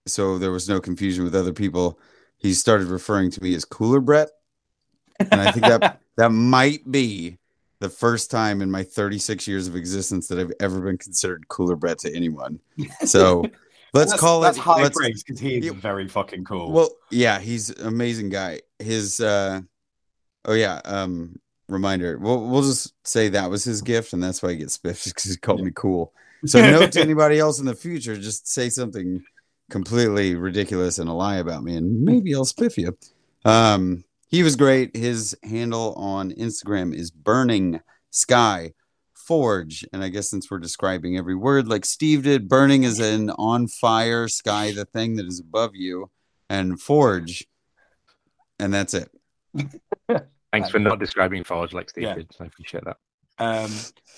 [0.06, 1.98] so there was no confusion with other people.
[2.38, 4.28] He started referring to me as Cooler Brett,
[5.20, 7.38] and I think that that might be
[7.80, 11.76] the first time in my 36 years of existence that I've ever been considered Cooler
[11.78, 12.60] Brett to anyone.
[13.06, 13.46] So
[13.96, 14.62] let's that's, call that's it.
[14.62, 16.72] high let's- praise because he is very fucking cool.
[16.72, 18.62] well, yeah, he's an amazing guy.
[18.80, 19.62] His uh
[20.46, 22.18] oh yeah, um reminder.
[22.20, 25.32] We'll we'll just say that was his gift and that's why he gets spiffed because
[25.32, 26.14] he called me cool.
[26.46, 29.24] So note to anybody else in the future, just say something
[29.72, 32.96] completely ridiculous and a lie about me, and maybe I'll spiff you.
[33.46, 34.96] Um, he was great.
[34.96, 37.80] His handle on Instagram is Burning
[38.12, 38.74] Sky
[39.26, 43.30] Forge, and I guess since we're describing every word like Steve did, burning is an
[43.32, 46.10] on fire sky, the thing that is above you,
[46.50, 47.46] and forge,
[48.60, 49.10] and that's it.
[50.52, 52.16] Thanks for not describing Forge like Steve Yeah.
[52.16, 52.32] did.
[52.40, 52.98] I appreciate that.
[53.40, 53.70] um,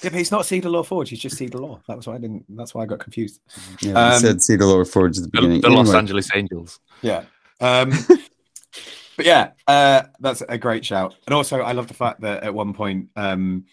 [0.03, 1.09] yeah, but he's not Cedar Lore Forge.
[1.09, 1.81] He's just Cedar Lore.
[1.87, 2.45] That was why I didn't.
[2.49, 3.39] That's why I got confused.
[3.81, 5.61] Yeah, Um, he said Cedar Lower Forge at the The, beginning.
[5.61, 6.79] the Los Anyway, Angeles Angels.
[7.01, 7.23] Yeah.
[7.59, 7.89] Um,
[9.17, 11.15] but yeah, uh, that's a great shout.
[11.25, 13.65] And also, I love the fact that at one point um,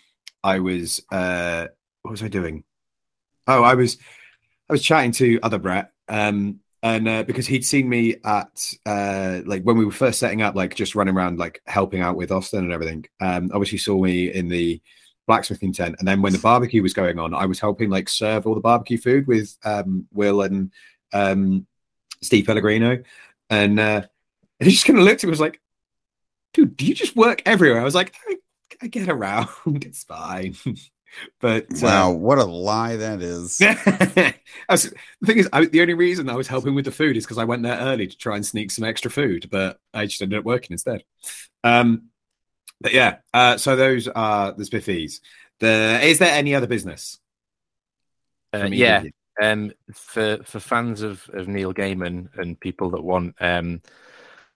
[0.44, 1.66] I was uh,
[2.02, 2.62] what was I doing?
[3.48, 3.96] Oh, I was
[4.68, 9.40] I was chatting to other Brett, um, and uh, because he'd seen me at uh,
[9.46, 12.30] like when we were first setting up, like just running around, like helping out with
[12.30, 13.06] Austin and everything.
[13.20, 14.80] Um, obviously, saw me in the
[15.26, 18.46] blacksmithing tent, and then when the barbecue was going on, I was helping like serve
[18.46, 20.70] all the barbecue food with um, Will and
[21.14, 21.66] um,
[22.20, 23.02] Steve Pellegrino,
[23.48, 24.02] and uh,
[24.60, 25.58] he just kind of looked at me was like,
[26.52, 28.36] "Dude, do you just work everywhere?" I was like, "I,
[28.82, 29.48] I get around,
[29.84, 30.56] it's fine."
[31.40, 33.60] but uh, wow, what a lie that is.
[34.68, 37.24] Was- the thing is, I, the only reason I was helping with the food is
[37.24, 40.22] because I went there early to try and sneak some extra food, but I just
[40.22, 41.04] ended up working instead.
[41.62, 42.10] Um,
[42.80, 45.20] but yeah, uh, so those are the spiffies.
[45.60, 47.18] The is there any other business?
[48.52, 49.12] Uh, yeah, either of you?
[49.42, 53.80] um, for for fans of, of Neil Gaiman and people that want um,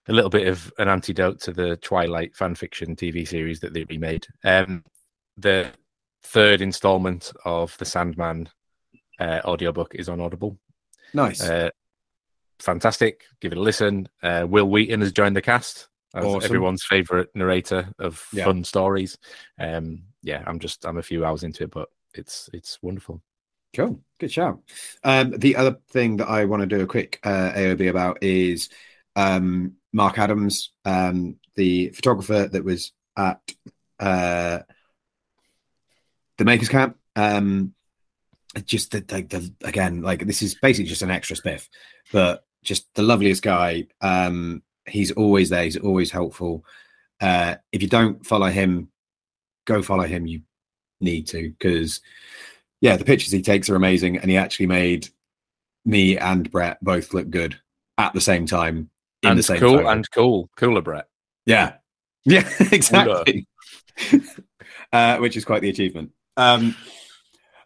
[0.09, 3.85] a little bit of an antidote to the Twilight fan fiction TV series that they
[3.85, 4.85] remade, um,
[5.37, 5.69] the
[6.23, 8.49] third installment of the Sandman
[9.21, 10.59] uh, audiobook is on Audible.
[11.15, 11.41] Nice.
[11.43, 11.71] Uh,
[12.59, 13.25] fantastic.
[13.41, 14.09] Give it a listen.
[14.23, 16.45] Uh, Wil Wheaton has joined the cast as Awesome.
[16.45, 18.45] everyone's favorite narrator of Yeah.
[18.45, 19.19] fun stories.
[19.59, 23.23] Um, yeah, I'm just I'm a few hours into it, but it's it's wonderful.
[23.75, 24.01] Cool.
[24.19, 24.61] Good shout.
[25.05, 28.71] Um, the other thing that I want to do a quick uh, AOB about is
[29.15, 33.41] um, Mark Adams, um, the photographer that was at
[33.99, 34.61] uh,
[36.37, 36.97] the Makers Camp.
[37.17, 37.75] Um,
[38.65, 41.69] just the, the, the again, like this is basically just an extra spiff,
[42.13, 43.87] but just the loveliest guy.
[44.01, 45.65] Um, he's always there.
[45.65, 46.65] He's always helpful.
[47.21, 48.91] Uh, if you don't follow him,
[49.67, 50.27] go follow him.
[50.27, 50.43] You
[51.01, 52.01] need to because
[52.81, 55.09] yeah, the pictures he takes are amazing, and he actually made
[55.85, 57.59] me and Brett both look good
[57.97, 58.91] at the same time
[59.23, 59.89] in and the same cool photo.
[59.89, 61.07] and cool, cooler Brett.
[61.47, 61.75] yeah,
[62.25, 63.47] yeah, exactly.
[64.93, 66.13] uh, which is quite the achievement.
[66.37, 66.75] Um,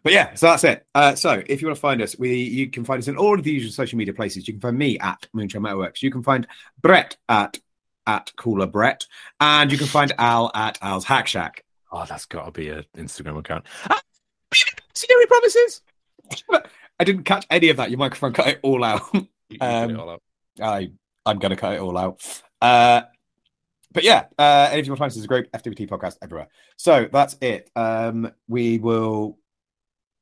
[0.03, 0.85] but yeah, so that's it.
[0.93, 3.37] Uh, so if you want to find us, we you can find us in all
[3.37, 4.47] of the usual social media places.
[4.47, 6.01] You can find me at Moonshine Metalworks.
[6.01, 6.47] You can find
[6.81, 7.59] Brett at
[8.05, 9.05] at Cooler Brett,
[9.39, 11.63] and you can find Al at Al's Hack Shack.
[11.91, 13.65] Oh, that's got to be an Instagram account.
[13.89, 14.01] Ah,
[14.93, 15.81] Scary promises.
[16.99, 17.89] I didn't catch any of that.
[17.91, 19.01] Your microphone cut it all out.
[19.13, 20.21] You it Um, all out.
[20.61, 20.91] I
[21.25, 22.21] I'm gonna cut it all out.
[22.61, 23.01] Uh,
[23.91, 26.47] but yeah, uh, if you want to More Finance is a great FWT podcast everywhere.
[26.77, 27.69] So that's it.
[27.75, 29.37] Um, we will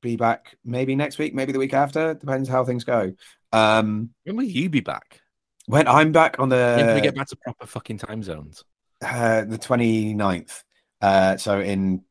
[0.01, 2.13] be back maybe next week, maybe the week after.
[2.15, 3.13] Depends how things go.
[3.53, 5.21] Um, When will you be back?
[5.67, 6.75] when I'm back on the.
[6.85, 8.63] when we get back to proper fucking time zones?
[9.03, 10.63] uh, the 29th,
[11.01, 12.03] uh, so in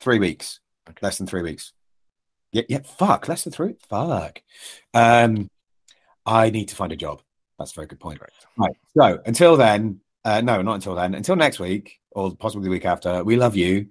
[0.00, 0.98] three weeks, Okay.
[1.02, 1.72] less than three weeks.
[2.52, 2.80] Yeah, yeah.
[2.84, 3.74] Fuck, less than three.
[3.88, 4.42] Fuck.
[4.94, 5.48] Um,
[6.26, 7.22] I need to find a job.
[7.58, 8.18] That's a very good point.
[8.18, 8.46] Correct.
[8.56, 8.74] Right.
[8.96, 11.14] So until then, uh, no, not until then.
[11.14, 13.24] Until next week, or possibly the week after.
[13.24, 13.88] We love you.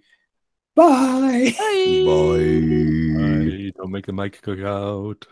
[0.75, 1.53] Bye.
[1.57, 1.57] Bye.
[1.57, 2.03] Hey,
[3.75, 5.25] don't make the mic cook out.